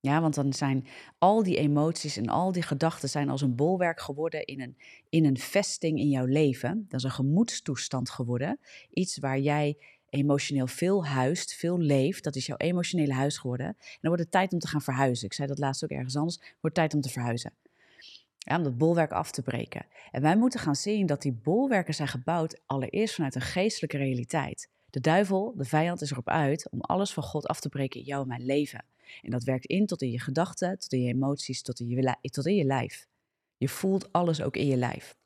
Ja, 0.00 0.20
want 0.20 0.34
dan 0.34 0.52
zijn 0.52 0.86
al 1.18 1.42
die 1.42 1.56
emoties 1.56 2.16
en 2.16 2.28
al 2.28 2.52
die 2.52 2.62
gedachten 2.62 3.08
zijn 3.08 3.28
als 3.28 3.42
een 3.42 3.54
bolwerk 3.54 4.00
geworden 4.00 4.44
in 4.44 4.60
een, 4.60 4.76
in 5.08 5.24
een 5.24 5.38
vesting 5.38 5.98
in 5.98 6.08
jouw 6.08 6.24
leven. 6.24 6.86
Dat 6.88 6.98
is 6.98 7.04
een 7.04 7.10
gemoedstoestand 7.10 8.10
geworden. 8.10 8.58
Iets 8.90 9.18
waar 9.18 9.38
jij 9.38 9.76
emotioneel 10.08 10.66
veel 10.66 11.06
huist, 11.06 11.54
veel 11.54 11.78
leeft. 11.78 12.24
Dat 12.24 12.36
is 12.36 12.46
jouw 12.46 12.56
emotionele 12.56 13.12
huis 13.12 13.38
geworden. 13.38 13.66
En 13.66 13.98
dan 14.00 14.10
wordt 14.10 14.22
het 14.22 14.30
tijd 14.30 14.52
om 14.52 14.58
te 14.58 14.68
gaan 14.68 14.82
verhuizen. 14.82 15.26
Ik 15.26 15.32
zei 15.32 15.48
dat 15.48 15.58
laatst 15.58 15.84
ook 15.84 15.90
ergens 15.90 16.16
anders. 16.16 16.40
Wordt 16.60 16.76
tijd 16.76 16.94
om 16.94 17.00
te 17.00 17.08
verhuizen. 17.08 17.52
Om 18.56 18.62
dat 18.62 18.78
bolwerk 18.78 19.12
af 19.12 19.30
te 19.30 19.42
breken. 19.42 19.86
En 20.10 20.22
wij 20.22 20.36
moeten 20.36 20.60
gaan 20.60 20.76
zien 20.76 21.06
dat 21.06 21.22
die 21.22 21.32
bolwerken 21.32 21.94
zijn 21.94 22.08
gebouwd 22.08 22.60
allereerst 22.66 23.14
vanuit 23.14 23.34
een 23.34 23.40
geestelijke 23.40 23.96
realiteit. 23.96 24.70
De 24.90 25.00
duivel, 25.00 25.54
de 25.56 25.64
vijand, 25.64 26.00
is 26.00 26.10
erop 26.10 26.28
uit 26.28 26.70
om 26.70 26.80
alles 26.80 27.12
van 27.12 27.22
God 27.22 27.46
af 27.46 27.60
te 27.60 27.68
breken 27.68 28.00
in 28.00 28.06
jouw 28.06 28.22
en 28.22 28.28
mijn 28.28 28.44
leven. 28.44 28.84
En 29.22 29.30
dat 29.30 29.44
werkt 29.44 29.66
in 29.66 29.86
tot 29.86 30.02
in 30.02 30.10
je 30.10 30.20
gedachten, 30.20 30.78
tot 30.78 30.92
in 30.92 31.02
je 31.02 31.12
emoties, 31.12 31.62
tot 31.62 31.80
in 31.80 31.88
je, 31.88 32.16
tot 32.20 32.46
in 32.46 32.54
je 32.54 32.64
lijf. 32.64 33.06
Je 33.56 33.68
voelt 33.68 34.12
alles 34.12 34.42
ook 34.42 34.56
in 34.56 34.66
je 34.66 34.76
lijf. 34.76 35.16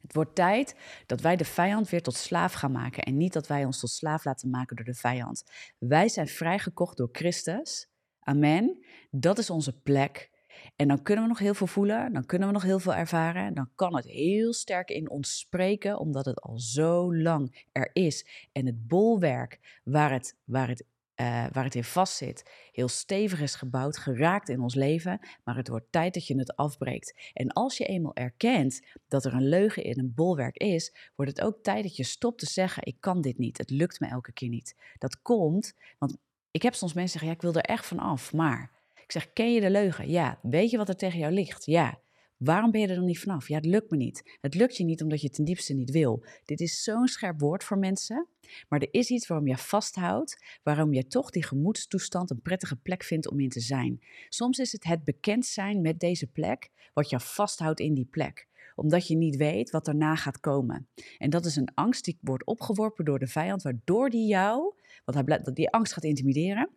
Het 0.00 0.14
wordt 0.14 0.34
tijd 0.34 0.74
dat 1.06 1.20
wij 1.20 1.36
de 1.36 1.44
vijand 1.44 1.88
weer 1.88 2.02
tot 2.02 2.14
slaaf 2.14 2.52
gaan 2.52 2.72
maken 2.72 3.02
en 3.02 3.16
niet 3.16 3.32
dat 3.32 3.46
wij 3.46 3.64
ons 3.64 3.80
tot 3.80 3.90
slaaf 3.90 4.24
laten 4.24 4.50
maken 4.50 4.76
door 4.76 4.84
de 4.84 4.94
vijand. 4.94 5.44
Wij 5.78 6.08
zijn 6.08 6.28
vrijgekocht 6.28 6.96
door 6.96 7.08
Christus. 7.12 7.88
Amen. 8.20 8.84
Dat 9.10 9.38
is 9.38 9.50
onze 9.50 9.80
plek. 9.80 10.30
En 10.76 10.88
dan 10.88 11.02
kunnen 11.02 11.24
we 11.24 11.30
nog 11.30 11.38
heel 11.38 11.54
veel 11.54 11.66
voelen, 11.66 12.12
dan 12.12 12.26
kunnen 12.26 12.48
we 12.48 12.54
nog 12.54 12.62
heel 12.62 12.78
veel 12.78 12.94
ervaren. 12.94 13.54
Dan 13.54 13.70
kan 13.74 13.96
het 13.96 14.04
heel 14.04 14.52
sterk 14.52 14.90
in 14.90 15.10
ons 15.10 15.38
spreken, 15.38 15.98
omdat 15.98 16.24
het 16.24 16.40
al 16.40 16.58
zo 16.58 17.14
lang 17.14 17.66
er 17.72 17.90
is. 17.92 18.26
En 18.52 18.66
het 18.66 18.86
bolwerk 18.86 19.80
waar 19.84 20.12
het, 20.12 20.36
waar 20.44 20.68
het 20.68 20.84
uh, 21.20 21.46
waar 21.52 21.64
het 21.64 21.74
in 21.74 21.84
vastzit, 21.84 22.50
heel 22.72 22.88
stevig 22.88 23.40
is 23.40 23.54
gebouwd, 23.54 23.98
geraakt 23.98 24.48
in 24.48 24.60
ons 24.60 24.74
leven, 24.74 25.20
maar 25.44 25.56
het 25.56 25.68
wordt 25.68 25.86
tijd 25.90 26.14
dat 26.14 26.26
je 26.26 26.38
het 26.38 26.56
afbreekt. 26.56 27.30
En 27.32 27.52
als 27.52 27.76
je 27.76 27.84
eenmaal 27.84 28.14
erkent 28.14 28.82
dat 29.08 29.24
er 29.24 29.34
een 29.34 29.48
leugen 29.48 29.84
in 29.84 29.98
een 29.98 30.14
bolwerk 30.14 30.56
is, 30.56 30.94
wordt 31.14 31.30
het 31.30 31.46
ook 31.46 31.62
tijd 31.62 31.82
dat 31.82 31.96
je 31.96 32.04
stopt 32.04 32.38
te 32.38 32.46
zeggen: 32.46 32.86
Ik 32.86 32.96
kan 33.00 33.20
dit 33.20 33.38
niet, 33.38 33.58
het 33.58 33.70
lukt 33.70 34.00
me 34.00 34.06
elke 34.06 34.32
keer 34.32 34.48
niet. 34.48 34.76
Dat 34.98 35.22
komt, 35.22 35.74
want 35.98 36.16
ik 36.50 36.62
heb 36.62 36.74
soms 36.74 36.92
mensen 36.92 37.12
zeggen: 37.12 37.28
Ja, 37.28 37.34
ik 37.34 37.42
wil 37.42 37.62
er 37.62 37.70
echt 37.70 37.86
van 37.86 37.98
af, 37.98 38.32
maar. 38.32 38.75
Ik 39.06 39.12
zeg: 39.12 39.32
Ken 39.32 39.52
je 39.52 39.60
de 39.60 39.70
leugen? 39.70 40.10
Ja. 40.10 40.38
Weet 40.42 40.70
je 40.70 40.76
wat 40.76 40.88
er 40.88 40.96
tegen 40.96 41.18
jou 41.18 41.32
ligt? 41.32 41.64
Ja. 41.64 42.00
Waarom 42.36 42.70
ben 42.70 42.80
je 42.80 42.86
er 42.86 42.94
dan 42.94 43.04
niet 43.04 43.18
vanaf? 43.18 43.48
Ja, 43.48 43.56
het 43.56 43.64
lukt 43.64 43.90
me 43.90 43.96
niet. 43.96 44.38
Het 44.40 44.54
lukt 44.54 44.76
je 44.76 44.84
niet 44.84 45.02
omdat 45.02 45.20
je 45.20 45.30
ten 45.30 45.44
diepste 45.44 45.74
niet 45.74 45.90
wil. 45.90 46.24
Dit 46.44 46.60
is 46.60 46.82
zo'n 46.82 47.06
scherp 47.06 47.40
woord 47.40 47.64
voor 47.64 47.78
mensen. 47.78 48.28
Maar 48.68 48.80
er 48.80 48.88
is 48.90 49.10
iets 49.10 49.26
waarom 49.26 49.46
je 49.46 49.56
vasthoudt, 49.56 50.58
waarom 50.62 50.92
je 50.92 51.06
toch 51.06 51.30
die 51.30 51.44
gemoedstoestand 51.44 52.30
een 52.30 52.42
prettige 52.42 52.76
plek 52.76 53.02
vindt 53.02 53.30
om 53.30 53.40
in 53.40 53.48
te 53.48 53.60
zijn. 53.60 54.00
Soms 54.28 54.58
is 54.58 54.72
het 54.72 54.84
het 54.84 55.04
bekend 55.04 55.46
zijn 55.46 55.80
met 55.80 56.00
deze 56.00 56.26
plek 56.26 56.70
wat 56.94 57.10
je 57.10 57.20
vasthoudt 57.20 57.80
in 57.80 57.94
die 57.94 58.08
plek 58.10 58.46
omdat 58.76 59.06
je 59.06 59.16
niet 59.16 59.36
weet 59.36 59.70
wat 59.70 59.84
daarna 59.84 60.16
gaat 60.16 60.40
komen. 60.40 60.88
En 61.18 61.30
dat 61.30 61.44
is 61.44 61.56
een 61.56 61.74
angst 61.74 62.04
die 62.04 62.18
wordt 62.20 62.46
opgeworpen 62.46 63.04
door 63.04 63.18
de 63.18 63.26
vijand, 63.26 63.62
waardoor 63.62 64.10
die 64.10 64.26
jou, 64.26 64.74
want 65.04 65.26
hij, 65.26 65.52
die 65.54 65.70
angst 65.70 65.92
gaat 65.92 66.04
intimideren, 66.04 66.70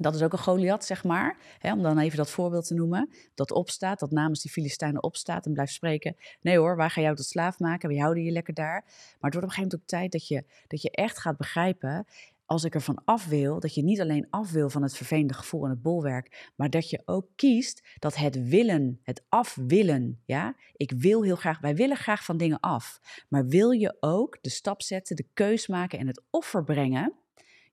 dat 0.00 0.14
is 0.14 0.22
ook 0.22 0.32
een 0.32 0.38
Goliath, 0.38 0.84
zeg 0.84 1.04
maar. 1.04 1.36
Hè, 1.58 1.72
om 1.72 1.82
dan 1.82 1.98
even 1.98 2.16
dat 2.16 2.30
voorbeeld 2.30 2.66
te 2.66 2.74
noemen. 2.74 3.10
Dat 3.34 3.52
opstaat, 3.52 3.98
dat 3.98 4.10
namens 4.10 4.42
die 4.42 4.50
Filistijnen 4.50 5.02
opstaat 5.02 5.46
en 5.46 5.52
blijft 5.52 5.72
spreken. 5.72 6.16
Nee 6.40 6.58
hoor, 6.58 6.76
wij 6.76 6.88
gaan 6.88 7.02
jou 7.02 7.16
tot 7.16 7.26
slaaf 7.26 7.58
maken. 7.58 7.88
We 7.88 8.00
houden 8.00 8.24
je 8.24 8.30
lekker 8.30 8.54
daar. 8.54 8.82
Maar 8.84 9.30
het 9.30 9.34
wordt 9.34 9.36
op 9.36 9.42
een 9.42 9.50
gegeven 9.50 9.62
moment 9.62 9.82
ook 9.82 9.88
tijd 9.88 10.12
dat 10.12 10.28
je, 10.28 10.44
dat 10.66 10.82
je 10.82 10.90
echt 10.90 11.18
gaat 11.18 11.36
begrijpen. 11.36 12.06
Als 12.46 12.64
ik 12.64 12.74
ervan 12.74 13.02
af 13.04 13.26
wil, 13.26 13.60
dat 13.60 13.74
je 13.74 13.82
niet 13.82 14.00
alleen 14.00 14.26
af 14.30 14.50
wil 14.50 14.70
van 14.70 14.82
het 14.82 14.96
vervelende 14.96 15.34
gevoel 15.34 15.64
en 15.64 15.70
het 15.70 15.82
bolwerk, 15.82 16.50
maar 16.56 16.70
dat 16.70 16.90
je 16.90 17.02
ook 17.04 17.26
kiest 17.36 17.82
dat 17.98 18.16
het 18.16 18.48
willen, 18.48 19.00
het 19.02 19.24
afwillen, 19.28 20.20
ja, 20.24 20.54
ik 20.76 20.92
wil 20.96 21.22
heel 21.22 21.36
graag, 21.36 21.60
wij 21.60 21.74
willen 21.74 21.96
graag 21.96 22.24
van 22.24 22.36
dingen 22.36 22.60
af, 22.60 23.00
maar 23.28 23.46
wil 23.46 23.70
je 23.70 23.96
ook 24.00 24.38
de 24.40 24.50
stap 24.50 24.82
zetten, 24.82 25.16
de 25.16 25.26
keus 25.34 25.66
maken 25.66 25.98
en 25.98 26.06
het 26.06 26.22
offer 26.30 26.64
brengen, 26.64 27.14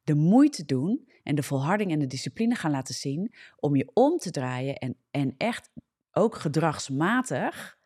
de 0.04 0.16
moeite 0.16 0.66
doen 0.66 1.08
en 1.28 1.36
de 1.36 1.44
volharding 1.44 1.92
en 1.92 2.00
de 2.00 2.08
discipline 2.08 2.56
gaan 2.56 2.72
laten 2.72 2.96
zien 2.96 3.34
om 3.56 3.76
je 3.76 3.92
om 3.94 4.18
te 4.18 4.32
draaien 4.32 4.76
en, 4.76 4.98
en 5.12 5.34
echt 5.38 5.70
ook 6.12 6.36
gedragsmatig 6.36 7.78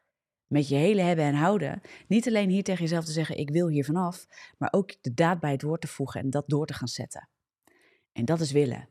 met 0.48 0.68
je 0.68 0.76
hele 0.76 1.02
hebben 1.02 1.26
en 1.26 1.34
houden, 1.34 1.82
niet 2.08 2.28
alleen 2.28 2.50
hier 2.50 2.64
tegen 2.64 2.82
jezelf 2.82 3.06
te 3.06 3.12
zeggen 3.12 3.38
ik 3.38 3.50
wil 3.50 3.68
hier 3.68 3.86
vanaf, 3.86 4.26
maar 4.58 4.74
ook 4.74 5.02
de 5.02 5.14
daad 5.14 5.40
bij 5.40 5.52
het 5.52 5.62
woord 5.62 5.82
te 5.82 5.88
voegen 5.88 6.22
en 6.22 6.30
dat 6.30 6.50
door 6.50 6.66
te 6.66 6.74
gaan 6.74 6.88
zetten. 6.88 7.30
En 8.12 8.26
dat 8.26 8.40
is 8.40 8.52
willen. 8.52 8.90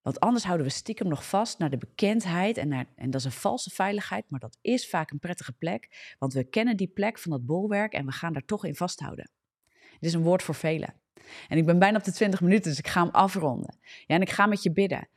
Want 0.00 0.20
anders 0.20 0.44
houden 0.44 0.66
we 0.66 0.72
stiekem 0.72 1.08
nog 1.08 1.28
vast 1.28 1.58
naar 1.58 1.70
de 1.70 1.76
bekendheid 1.76 2.56
en, 2.56 2.68
naar, 2.68 2.86
en 2.94 3.10
dat 3.10 3.20
is 3.20 3.26
een 3.26 3.32
valse 3.32 3.70
veiligheid, 3.70 4.24
maar 4.28 4.40
dat 4.40 4.58
is 4.60 4.88
vaak 4.88 5.10
een 5.10 5.18
prettige 5.18 5.52
plek, 5.52 6.14
want 6.18 6.32
we 6.32 6.44
kennen 6.44 6.76
die 6.76 6.88
plek 6.88 7.18
van 7.18 7.30
dat 7.30 7.46
bolwerk 7.46 7.92
en 7.92 8.06
we 8.06 8.12
gaan 8.12 8.32
daar 8.32 8.44
toch 8.44 8.64
in 8.64 8.74
vasthouden. 8.74 9.30
Het 9.70 10.02
is 10.10 10.12
een 10.12 10.22
woord 10.22 10.42
voor 10.42 10.54
velen. 10.54 11.01
En 11.48 11.58
ik 11.58 11.66
ben 11.66 11.78
bijna 11.78 11.98
op 11.98 12.04
de 12.04 12.12
20 12.12 12.40
minuten, 12.40 12.70
dus 12.70 12.78
ik 12.78 12.88
ga 12.88 13.02
hem 13.02 13.10
afronden. 13.10 13.76
Ja, 14.06 14.14
en 14.14 14.20
ik 14.20 14.30
ga 14.30 14.46
met 14.46 14.62
je 14.62 14.72
bidden. 14.72 15.08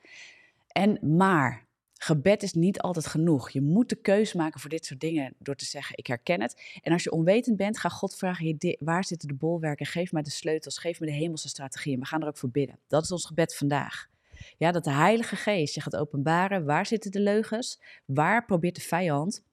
En 0.68 1.15
maar, 1.15 1.65
Gebed 1.98 2.44
is 2.44 2.54
niet 2.54 2.80
altijd 2.80 3.08
genoeg. 3.08 3.50
Je 3.50 3.62
moet 3.62 3.89
de 3.89 3.96
keuze 3.96 4.38
maken 4.38 4.60
voor 4.60 4.70
dit 4.70 4.86
soort 4.86 5.00
dingen 5.00 5.34
door 5.39 5.56
te 5.56 5.65
zeggen: 5.65 5.98
Ik 5.98 6.08
herken 6.08 6.41
het. 6.41 6.80
En 6.82 6.91
als 6.91 7.04
je 7.04 7.12
onwetend 7.12 7.58
bent, 7.58 7.80
ga 7.80 7.89
God 7.89 8.15
vragen: 8.15 8.78
Waar 8.80 9.06
zitten 9.06 9.28
de 9.28 9.34
bolwerken? 9.34 9.86
Geef 9.86 10.12
mij 10.12 10.22
de 10.22 10.30
sleutels, 10.30 10.78
geef 10.78 11.00
me 11.00 11.06
de 11.06 11.12
hemelse 11.12 11.48
strategieën. 11.48 12.00
We 12.00 12.06
gaan 12.06 12.22
er 12.22 12.28
ook 12.28 12.38
voor 12.38 12.50
bidden. 12.50 12.80
Dat 12.88 13.04
is 13.04 13.12
ons 13.12 13.26
gebed 13.26 13.56
vandaag. 13.56 14.08
Ja, 14.58 14.72
dat 14.72 14.84
de 14.84 14.91
Heilige 14.91 15.36
Geest 15.36 15.76
je 15.76 15.82
gaat 15.82 15.96
openbaren. 15.96 16.65
Waar 16.65 16.86
zitten 16.86 17.12
de 17.12 17.20
leugens? 17.20 17.82
Waar 18.06 18.46
probeert 18.46 18.76
de 18.76 18.82
vijand 18.82 19.44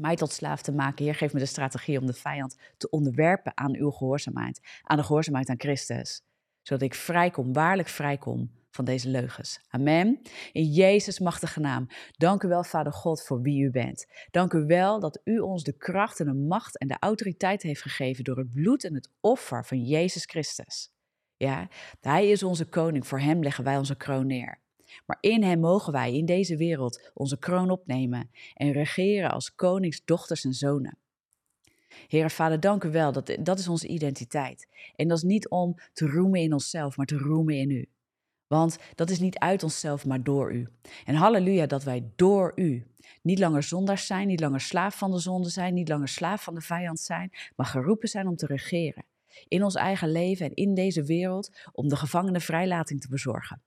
mij 0.00 0.16
tot 0.16 0.32
slaaf 0.32 0.62
te 0.62 0.72
maken? 0.72 1.04
Heer, 1.04 1.14
geef 1.14 1.32
me 1.32 1.38
de 1.38 1.46
strategie 1.46 2.00
om 2.00 2.06
de 2.06 2.12
vijand 2.12 2.56
te 2.76 2.90
onderwerpen 2.90 3.56
aan 3.56 3.74
uw 3.76 3.90
gehoorzaamheid. 3.90 4.60
Aan 4.82 4.96
de 4.96 5.02
gehoorzaamheid 5.02 5.48
aan 5.48 5.60
Christus. 5.60 6.22
Zodat 6.62 6.82
ik 6.82 6.94
vrijkom, 6.94 7.52
waarlijk 7.52 7.88
vrijkom 7.88 8.50
van 8.70 8.84
deze 8.84 9.08
leugens. 9.08 9.60
Amen. 9.68 10.20
In 10.52 10.64
Jezus' 10.64 11.18
machtige 11.18 11.60
naam. 11.60 11.86
Dank 12.16 12.42
u 12.42 12.48
wel, 12.48 12.64
Vader 12.64 12.92
God, 12.92 13.22
voor 13.22 13.40
wie 13.40 13.62
u 13.62 13.70
bent. 13.70 14.06
Dank 14.30 14.52
u 14.52 14.64
wel 14.66 15.00
dat 15.00 15.20
u 15.24 15.38
ons 15.38 15.62
de 15.62 15.76
kracht 15.76 16.20
en 16.20 16.26
de 16.26 16.34
macht 16.34 16.78
en 16.78 16.88
de 16.88 16.96
autoriteit 17.00 17.62
heeft 17.62 17.82
gegeven 17.82 18.24
door 18.24 18.38
het 18.38 18.52
bloed 18.52 18.84
en 18.84 18.94
het 18.94 19.10
offer 19.20 19.64
van 19.64 19.84
Jezus 19.84 20.24
Christus. 20.24 20.90
Ja, 21.36 21.68
hij 22.00 22.28
is 22.28 22.42
onze 22.42 22.68
koning. 22.68 23.06
Voor 23.06 23.20
hem 23.20 23.42
leggen 23.42 23.64
wij 23.64 23.76
onze 23.76 23.96
kroon 23.96 24.26
neer. 24.26 24.60
Maar 25.06 25.18
in 25.20 25.42
hem 25.42 25.60
mogen 25.60 25.92
wij 25.92 26.16
in 26.16 26.24
deze 26.24 26.56
wereld 26.56 27.10
onze 27.14 27.38
kroon 27.38 27.70
opnemen 27.70 28.30
en 28.54 28.72
regeren 28.72 29.30
als 29.30 29.54
konings, 29.54 30.04
dochters 30.04 30.44
en 30.44 30.52
zonen. 30.52 30.98
Heere 32.08 32.30
Vader, 32.30 32.60
dank 32.60 32.84
u 32.84 32.90
wel. 32.90 33.12
Dat, 33.12 33.36
dat 33.40 33.58
is 33.58 33.68
onze 33.68 33.86
identiteit. 33.86 34.68
En 34.96 35.08
dat 35.08 35.16
is 35.16 35.22
niet 35.22 35.48
om 35.48 35.74
te 35.92 36.06
roemen 36.06 36.40
in 36.40 36.52
onszelf, 36.52 36.96
maar 36.96 37.06
te 37.06 37.18
roemen 37.18 37.54
in 37.54 37.70
u. 37.70 37.88
Want 38.46 38.78
dat 38.94 39.10
is 39.10 39.18
niet 39.18 39.38
uit 39.38 39.62
onszelf, 39.62 40.06
maar 40.06 40.22
door 40.22 40.52
u. 40.52 40.68
En 41.04 41.14
halleluja 41.14 41.66
dat 41.66 41.84
wij 41.84 42.10
door 42.16 42.52
u 42.54 42.86
niet 43.22 43.38
langer 43.38 43.62
zondaars 43.62 44.06
zijn, 44.06 44.26
niet 44.26 44.40
langer 44.40 44.60
slaaf 44.60 44.98
van 44.98 45.10
de 45.10 45.18
zonde 45.18 45.48
zijn, 45.48 45.74
niet 45.74 45.88
langer 45.88 46.08
slaaf 46.08 46.42
van 46.42 46.54
de 46.54 46.60
vijand 46.60 47.00
zijn, 47.00 47.30
maar 47.56 47.66
geroepen 47.66 48.08
zijn 48.08 48.26
om 48.26 48.36
te 48.36 48.46
regeren. 48.46 49.04
In 49.48 49.64
ons 49.64 49.74
eigen 49.74 50.12
leven 50.12 50.46
en 50.46 50.54
in 50.54 50.74
deze 50.74 51.04
wereld 51.04 51.50
om 51.72 51.88
de 51.88 51.96
gevangenen 51.96 52.40
vrijlating 52.40 53.00
te 53.00 53.08
bezorgen. 53.08 53.62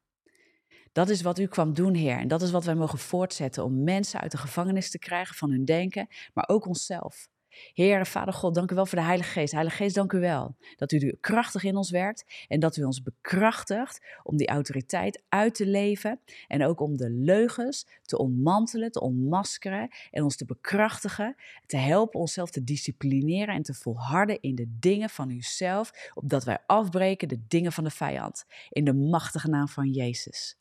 Dat 0.91 1.10
is 1.10 1.21
wat 1.21 1.39
u 1.39 1.47
kwam 1.47 1.73
doen, 1.73 1.93
Heer. 1.93 2.17
En 2.17 2.27
dat 2.27 2.41
is 2.41 2.51
wat 2.51 2.65
wij 2.65 2.75
mogen 2.75 2.99
voortzetten 2.99 3.63
om 3.63 3.84
mensen 3.84 4.19
uit 4.19 4.32
de 4.32 4.38
gevangenis 4.38 4.91
te 4.91 4.99
krijgen 4.99 5.36
van 5.36 5.51
hun 5.51 5.65
denken, 5.65 6.08
maar 6.34 6.47
ook 6.47 6.65
onszelf. 6.65 7.30
Heer, 7.73 8.06
Vader 8.06 8.34
God, 8.34 8.56
dank 8.56 8.71
u 8.71 8.75
wel 8.75 8.86
voor 8.86 8.97
de 8.97 9.04
Heilige 9.04 9.30
Geest. 9.30 9.51
Heilige 9.54 9.75
Geest, 9.75 9.95
dank 9.95 10.12
u 10.12 10.19
wel 10.19 10.56
dat 10.75 10.91
u 10.91 11.17
krachtig 11.21 11.63
in 11.63 11.75
ons 11.75 11.89
werkt 11.89 12.45
en 12.47 12.60
dat 12.60 12.77
u 12.77 12.84
ons 12.84 13.01
bekrachtigt 13.01 14.06
om 14.23 14.38
die 14.38 14.47
autoriteit 14.47 15.23
uit 15.30 15.56
te 15.56 15.65
leven 15.65 16.19
en 16.47 16.65
ook 16.65 16.80
om 16.80 16.97
de 16.97 17.10
leugens 17.10 17.88
te 18.01 18.17
ontmantelen, 18.17 18.91
te 18.91 19.01
ontmaskeren 19.01 19.89
en 20.12 20.23
ons 20.23 20.36
te 20.36 20.45
bekrachtigen, 20.45 21.36
te 21.65 21.77
helpen 21.77 22.19
onszelf 22.19 22.51
te 22.51 22.63
disciplineren 22.63 23.56
en 23.56 23.63
te 23.63 23.73
volharden 23.73 24.41
in 24.41 24.56
de 24.56 24.75
dingen 24.80 25.10
van 25.10 25.30
uzelf, 25.30 26.12
opdat 26.13 26.43
wij 26.43 26.58
afbreken 26.65 27.27
de 27.27 27.43
dingen 27.47 27.71
van 27.71 27.84
de 27.84 27.89
vijand. 27.89 28.45
In 28.69 28.84
de 28.84 28.93
machtige 28.93 29.49
naam 29.49 29.67
van 29.67 29.89
Jezus. 29.89 30.61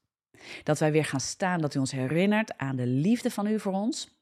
Dat 0.62 0.78
wij 0.78 0.92
weer 0.92 1.04
gaan 1.04 1.20
staan, 1.20 1.60
dat 1.60 1.74
u 1.74 1.78
ons 1.78 1.92
herinnert 1.92 2.56
aan 2.56 2.76
de 2.76 2.86
liefde 2.86 3.30
van 3.30 3.46
u 3.46 3.60
voor 3.60 3.72
ons 3.72 4.18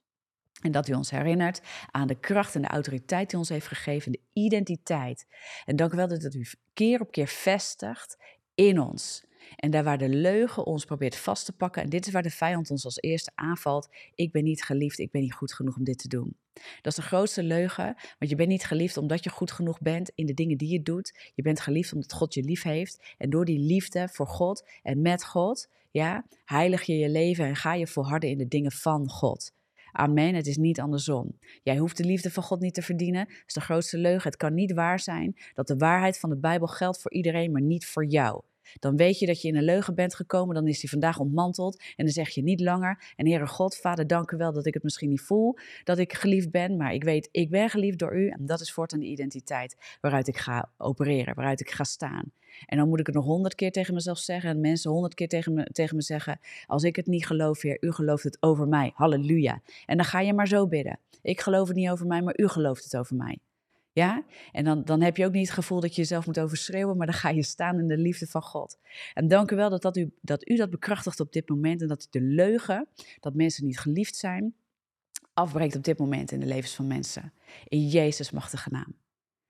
en 0.61 0.72
dat 0.72 0.88
u 0.88 0.92
ons 0.92 1.11
herinnert 1.11 1.61
aan 1.90 2.07
de 2.07 2.20
kracht 2.20 2.54
en 2.54 2.62
de 2.62 2.68
autoriteit 2.68 3.31
die 3.31 3.38
ons 3.38 3.48
heeft 3.48 3.66
gegeven, 3.66 4.12
de 4.12 4.20
identiteit. 4.33 5.26
En 5.64 5.76
dank 5.76 5.92
u 5.92 5.96
wel 5.96 6.09
dat 6.09 6.35
u 6.35 6.46
keer 6.72 7.00
op 7.00 7.11
keer 7.11 7.26
vestigt 7.26 8.16
in 8.54 8.81
ons. 8.81 9.26
En 9.56 9.70
daar 9.70 9.84
waar 9.84 9.98
de 9.98 10.08
leugen 10.08 10.66
ons 10.66 10.84
probeert 10.84 11.16
vast 11.16 11.44
te 11.44 11.52
pakken, 11.52 11.82
en 11.82 11.88
dit 11.88 12.06
is 12.06 12.12
waar 12.12 12.22
de 12.22 12.30
vijand 12.30 12.70
ons 12.70 12.84
als 12.84 12.96
eerste 12.96 13.30
aanvalt: 13.34 13.88
ik 14.14 14.32
ben 14.32 14.44
niet 14.44 14.64
geliefd, 14.64 14.98
ik 14.98 15.11
ben 15.11 15.22
niet 15.22 15.34
goed 15.34 15.54
genoeg 15.54 15.76
om 15.76 15.84
dit 15.84 15.98
te 15.98 16.08
doen. 16.08 16.37
Dat 16.54 16.92
is 16.92 16.94
de 16.94 17.02
grootste 17.02 17.42
leugen, 17.42 17.96
want 18.18 18.30
je 18.30 18.37
bent 18.37 18.48
niet 18.48 18.64
geliefd 18.64 18.96
omdat 18.96 19.24
je 19.24 19.30
goed 19.30 19.52
genoeg 19.52 19.80
bent 19.80 20.12
in 20.14 20.26
de 20.26 20.34
dingen 20.34 20.56
die 20.56 20.72
je 20.72 20.82
doet. 20.82 21.30
Je 21.34 21.42
bent 21.42 21.61
geliefd 21.61 21.92
omdat 21.92 22.12
God 22.12 22.34
je 22.34 22.42
lief 22.42 22.62
heeft. 22.62 23.14
En 23.18 23.30
door 23.30 23.44
die 23.44 23.58
liefde 23.58 24.08
voor 24.08 24.26
God 24.26 24.68
en 24.82 25.02
met 25.02 25.24
God, 25.24 25.68
ja, 25.90 26.26
heilig 26.44 26.82
je 26.82 26.96
je 26.96 27.08
leven 27.08 27.44
en 27.44 27.56
ga 27.56 27.74
je 27.74 27.87
volharden 27.87 28.30
in 28.30 28.38
de 28.38 28.48
dingen 28.48 28.72
van 28.72 29.08
God. 29.08 29.52
Amen. 29.92 30.34
Het 30.34 30.46
is 30.46 30.56
niet 30.56 30.80
andersom. 30.80 31.38
Jij 31.62 31.76
hoeft 31.76 31.96
de 31.96 32.04
liefde 32.04 32.30
van 32.30 32.42
God 32.42 32.61
niet 32.61 32.74
te 32.74 32.82
verdienen. 32.82 33.24
Dat 33.24 33.42
is 33.46 33.54
de 33.54 33.61
grootste 33.61 33.98
leugen. 33.98 34.30
Het 34.30 34.37
kan 34.37 34.54
niet 34.54 34.72
waar 34.72 35.00
zijn 35.00 35.37
dat 35.54 35.66
de 35.66 35.76
waarheid 35.76 36.18
van 36.18 36.30
de 36.30 36.37
Bijbel 36.37 36.66
geldt 36.66 37.00
voor 37.00 37.12
iedereen, 37.12 37.52
maar 37.52 37.62
niet 37.62 37.87
voor 37.87 38.04
jou. 38.06 38.42
Dan 38.78 38.96
weet 38.96 39.18
je 39.18 39.26
dat 39.26 39.42
je 39.42 39.48
in 39.48 39.57
een 39.57 39.64
leugen 39.64 39.94
bent 39.94 40.14
gekomen, 40.14 40.54
dan 40.54 40.66
is 40.66 40.81
die 40.81 40.90
vandaag 40.90 41.18
ontmanteld 41.18 41.83
en 41.96 42.04
dan 42.04 42.14
zeg 42.14 42.28
je 42.28 42.42
niet 42.42 42.61
langer, 42.61 43.12
en 43.16 43.26
Heere 43.26 43.46
God, 43.46 43.76
Vader, 43.76 44.07
dank 44.07 44.31
u 44.31 44.37
wel 44.37 44.52
dat 44.52 44.66
ik 44.66 44.74
het 44.74 44.83
misschien 44.83 45.09
niet 45.09 45.20
voel, 45.20 45.57
dat 45.85 45.98
ik 45.98 46.12
geliefd 46.12 46.50
ben, 46.50 46.76
maar 46.76 46.92
ik 46.92 47.04
weet, 47.04 47.28
ik 47.33 47.50
ben 47.50 47.70
geliefd 47.70 47.98
door 47.98 48.16
u 48.16 48.28
en 48.28 48.46
dat 48.46 48.61
is 48.61 48.72
voortaan 48.72 49.00
de 49.00 49.07
identiteit 49.07 49.96
waaruit 50.00 50.28
ik 50.28 50.37
ga 50.37 50.70
opereren, 50.76 51.35
waaruit 51.35 51.61
ik 51.61 51.70
ga 51.70 51.85
staan. 51.85 52.33
En 52.66 52.78
dan 52.78 52.88
moet 52.88 53.00
ik 53.00 53.07
het 53.07 53.14
nog 53.14 53.24
honderd 53.24 53.54
keer 53.54 53.72
tegen 53.72 53.94
mezelf 53.94 54.18
zeggen 54.18 54.50
en 54.50 54.61
mensen 54.61 54.90
honderd 54.90 55.14
keer 55.14 55.28
tegen 55.28 55.54
me, 55.54 55.64
tegen 55.64 55.96
me 55.96 56.02
zeggen, 56.02 56.40
als 56.66 56.83
ik 56.83 56.96
het 56.96 57.07
niet 57.07 57.26
geloof, 57.26 57.62
Heer, 57.62 57.76
u 57.81 57.92
gelooft 57.92 58.24
het 58.24 58.37
over 58.40 58.68
mij, 58.68 58.92
halleluja. 58.94 59.62
En 59.87 59.96
dan 59.96 60.07
ga 60.07 60.20
je 60.20 60.35
maar 60.35 60.48
zo 60.48 60.66
bidden. 60.66 60.98
Ik 61.22 61.40
geloof 61.40 61.68
het 61.68 61.76
niet 61.76 61.90
over 61.90 62.07
mij, 62.07 62.22
maar 62.22 62.38
u 62.38 62.48
gelooft 62.48 62.85
het 62.85 62.96
over 62.96 63.16
mij. 63.16 63.38
Ja? 63.92 64.24
En 64.53 64.64
dan, 64.64 64.85
dan 64.85 65.01
heb 65.01 65.16
je 65.16 65.27
ook 65.27 65.33
niet 65.33 65.46
het 65.46 65.55
gevoel 65.55 65.81
dat 65.81 65.94
je 65.94 66.01
jezelf 66.01 66.27
moet 66.27 66.40
overschreeuwen, 66.40 66.96
maar 66.96 67.07
dan 67.07 67.14
ga 67.14 67.29
je 67.29 67.42
staan 67.42 67.79
in 67.79 67.88
de 67.88 67.98
liefde 67.98 68.27
van 68.27 68.42
God. 68.42 68.79
En 69.14 69.29
dank 69.29 69.51
u 69.51 69.57
wel 69.57 69.70
dat, 69.70 69.83
dat, 69.83 69.96
u, 69.96 70.11
dat 70.20 70.48
u 70.48 70.57
dat 70.57 70.70
bekrachtigt 70.70 71.20
op 71.20 71.33
dit 71.33 71.48
moment 71.48 71.83
en 71.83 71.88
dat 71.88 72.07
de 72.11 72.20
leugen, 72.20 72.88
dat 73.20 73.35
mensen 73.35 73.66
niet 73.66 73.79
geliefd 73.79 74.16
zijn, 74.16 74.55
afbreekt 75.35 75.77
op 75.77 75.85
dit 75.85 75.98
moment 75.98 76.33
in 76.33 76.40
de 76.40 76.46
levens 76.46 76.74
van 76.74 76.87
mensen. 76.87 77.33
In 77.64 77.87
Jezus' 77.87 78.31
machtige 78.31 78.70
naam. 78.70 78.96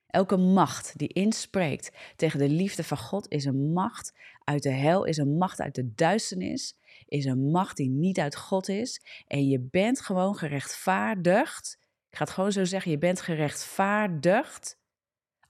Elke 0.06 0.36
macht 0.36 0.98
die 0.98 1.08
inspreekt 1.08 1.96
tegen 2.16 2.38
de 2.38 2.48
liefde 2.48 2.84
van 2.84 2.98
God 2.98 3.28
is 3.28 3.44
een 3.44 3.72
macht 3.72 4.12
uit 4.44 4.62
de 4.62 4.70
hel, 4.70 5.04
is 5.04 5.16
een 5.16 5.36
macht 5.36 5.60
uit 5.60 5.74
de 5.74 5.94
duisternis, 5.94 6.76
is 7.06 7.24
een 7.24 7.50
macht 7.50 7.76
die 7.76 7.90
niet 7.90 8.18
uit 8.18 8.36
God 8.36 8.68
is. 8.68 9.00
En 9.26 9.48
je 9.48 9.60
bent 9.60 10.00
gewoon 10.00 10.36
gerechtvaardigd 10.36 11.78
ik 12.10 12.16
ga 12.16 12.24
het 12.24 12.32
gewoon 12.32 12.52
zo 12.52 12.64
zeggen, 12.64 12.90
je 12.90 12.98
bent 12.98 13.20
gerechtvaardigd 13.20 14.78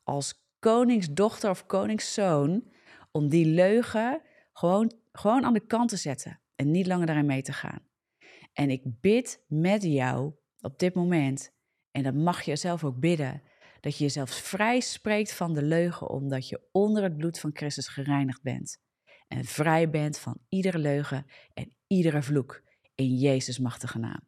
als 0.02 0.46
koningsdochter 0.58 1.50
of 1.50 1.66
koningszoon 1.66 2.72
om 3.10 3.28
die 3.28 3.46
leugen 3.46 4.22
gewoon, 4.52 4.92
gewoon 5.12 5.44
aan 5.44 5.52
de 5.52 5.66
kant 5.66 5.88
te 5.88 5.96
zetten 5.96 6.40
en 6.54 6.70
niet 6.70 6.86
langer 6.86 7.06
daarin 7.06 7.26
mee 7.26 7.42
te 7.42 7.52
gaan. 7.52 7.86
En 8.52 8.70
ik 8.70 8.82
bid 9.00 9.44
met 9.46 9.82
jou 9.82 10.32
op 10.60 10.78
dit 10.78 10.94
moment, 10.94 11.52
en 11.90 12.02
dat 12.02 12.14
mag 12.14 12.42
je 12.42 12.56
zelf 12.56 12.84
ook 12.84 12.98
bidden, 13.00 13.42
dat 13.80 13.96
je 13.96 14.04
jezelf 14.04 14.30
vrij 14.30 14.80
spreekt 14.80 15.32
van 15.32 15.54
de 15.54 15.62
leugen, 15.62 16.10
omdat 16.10 16.48
je 16.48 16.68
onder 16.72 17.02
het 17.02 17.16
bloed 17.16 17.38
van 17.38 17.50
Christus 17.52 17.88
gereinigd 17.88 18.42
bent. 18.42 18.78
En 19.28 19.44
vrij 19.44 19.90
bent 19.90 20.18
van 20.18 20.38
iedere 20.48 20.78
leugen 20.78 21.26
en 21.54 21.76
iedere 21.86 22.22
vloek. 22.22 22.62
In 22.94 23.14
Jezus' 23.14 23.58
machtige 23.58 23.98
naam. 23.98 24.20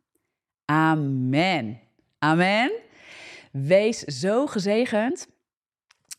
Amen. 0.64 1.89
Amen. 2.22 2.72
Wees 3.52 3.98
zo 3.98 4.46
gezegend. 4.46 5.28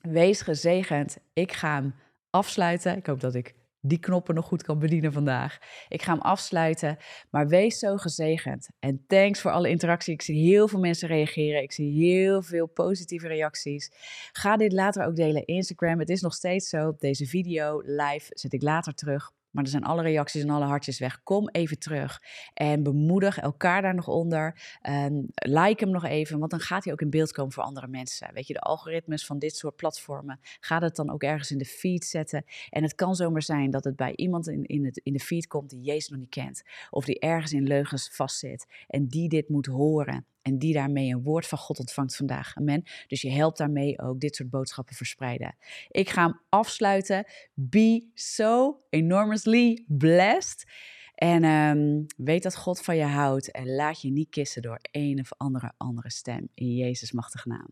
Wees 0.01 0.41
gezegend. 0.41 1.17
Ik 1.33 1.51
ga 1.51 1.73
hem 1.73 1.95
afsluiten. 2.29 2.97
Ik 2.97 3.05
hoop 3.05 3.19
dat 3.19 3.35
ik 3.35 3.55
die 3.81 3.99
knoppen 3.99 4.35
nog 4.35 4.45
goed 4.45 4.63
kan 4.63 4.79
bedienen 4.79 5.13
vandaag. 5.13 5.57
Ik 5.87 6.01
ga 6.01 6.11
hem 6.11 6.21
afsluiten, 6.21 6.97
maar 7.29 7.47
wees 7.47 7.79
zo 7.79 7.97
gezegend. 7.97 8.69
En 8.79 9.03
thanks 9.07 9.41
voor 9.41 9.51
alle 9.51 9.69
interactie. 9.69 10.13
Ik 10.13 10.21
zie 10.21 10.49
heel 10.49 10.67
veel 10.67 10.79
mensen 10.79 11.07
reageren. 11.07 11.61
Ik 11.61 11.71
zie 11.71 11.91
heel 11.91 12.41
veel 12.41 12.67
positieve 12.67 13.27
reacties. 13.27 13.91
Ga 14.31 14.57
dit 14.57 14.73
later 14.73 15.05
ook 15.05 15.15
delen 15.15 15.45
in 15.45 15.55
Instagram. 15.55 15.99
Het 15.99 16.09
is 16.09 16.21
nog 16.21 16.33
steeds 16.33 16.69
zo. 16.69 16.95
Deze 16.99 17.25
video 17.25 17.81
live 17.85 18.25
zet 18.29 18.53
ik 18.53 18.61
later 18.61 18.93
terug. 18.93 19.31
Maar 19.51 19.63
er 19.63 19.69
zijn 19.69 19.83
alle 19.83 20.01
reacties 20.01 20.41
en 20.41 20.49
alle 20.49 20.65
hartjes 20.65 20.99
weg. 20.99 21.23
Kom 21.23 21.49
even 21.49 21.79
terug 21.79 22.21
en 22.53 22.83
bemoedig 22.83 23.37
elkaar 23.37 23.81
daar 23.81 23.95
nog 23.95 24.07
onder. 24.07 24.77
Um, 24.89 25.27
like 25.33 25.83
hem 25.83 25.93
nog 25.93 26.05
even, 26.05 26.39
want 26.39 26.51
dan 26.51 26.59
gaat 26.59 26.83
hij 26.83 26.93
ook 26.93 27.01
in 27.01 27.09
beeld 27.09 27.31
komen 27.31 27.51
voor 27.51 27.63
andere 27.63 27.87
mensen. 27.87 28.33
Weet 28.33 28.47
je, 28.47 28.53
de 28.53 28.59
algoritmes 28.59 29.25
van 29.25 29.39
dit 29.39 29.55
soort 29.55 29.75
platformen. 29.75 30.39
Ga 30.59 30.79
het 30.79 30.95
dan 30.95 31.09
ook 31.09 31.23
ergens 31.23 31.51
in 31.51 31.57
de 31.57 31.65
feed 31.65 32.05
zetten. 32.05 32.43
En 32.69 32.83
het 32.83 32.95
kan 32.95 33.15
zomaar 33.15 33.43
zijn 33.43 33.71
dat 33.71 33.83
het 33.83 33.95
bij 33.95 34.15
iemand 34.15 34.47
in, 34.47 34.65
in, 34.65 34.85
het, 34.85 34.97
in 35.03 35.13
de 35.13 35.19
feed 35.19 35.47
komt 35.47 35.69
die 35.69 35.81
Jezus 35.81 36.09
nog 36.09 36.19
niet 36.19 36.29
kent. 36.29 36.61
Of 36.89 37.05
die 37.05 37.19
ergens 37.19 37.53
in 37.53 37.67
leugens 37.67 38.09
vastzit 38.11 38.65
en 38.87 39.07
die 39.07 39.29
dit 39.29 39.49
moet 39.49 39.65
horen. 39.65 40.25
En 40.41 40.57
die 40.57 40.73
daarmee 40.73 41.09
een 41.09 41.23
woord 41.23 41.47
van 41.47 41.57
God 41.57 41.79
ontvangt 41.79 42.15
vandaag. 42.15 42.55
Amen. 42.55 42.83
Dus 43.07 43.21
je 43.21 43.31
helpt 43.31 43.57
daarmee 43.57 43.99
ook 43.99 44.19
dit 44.19 44.35
soort 44.35 44.49
boodschappen 44.49 44.95
verspreiden. 44.95 45.55
Ik 45.87 46.09
ga 46.09 46.23
hem 46.25 46.39
afsluiten. 46.49 47.25
Be 47.53 48.09
so 48.13 48.81
enormously 48.89 49.85
blessed. 49.87 50.71
En 51.15 51.43
um, 51.43 52.05
weet 52.17 52.43
dat 52.43 52.55
God 52.55 52.81
van 52.81 52.95
je 52.95 53.03
houdt. 53.03 53.51
En 53.51 53.75
laat 53.75 54.01
je 54.01 54.11
niet 54.11 54.29
kissen 54.29 54.61
door 54.61 54.79
een 54.91 55.19
of 55.19 55.33
andere 55.37 55.73
andere 55.77 56.11
stem. 56.11 56.49
In 56.53 56.75
Jezus' 56.75 57.11
machtige 57.11 57.47
naam. 57.47 57.69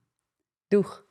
Doeg! 0.67 1.08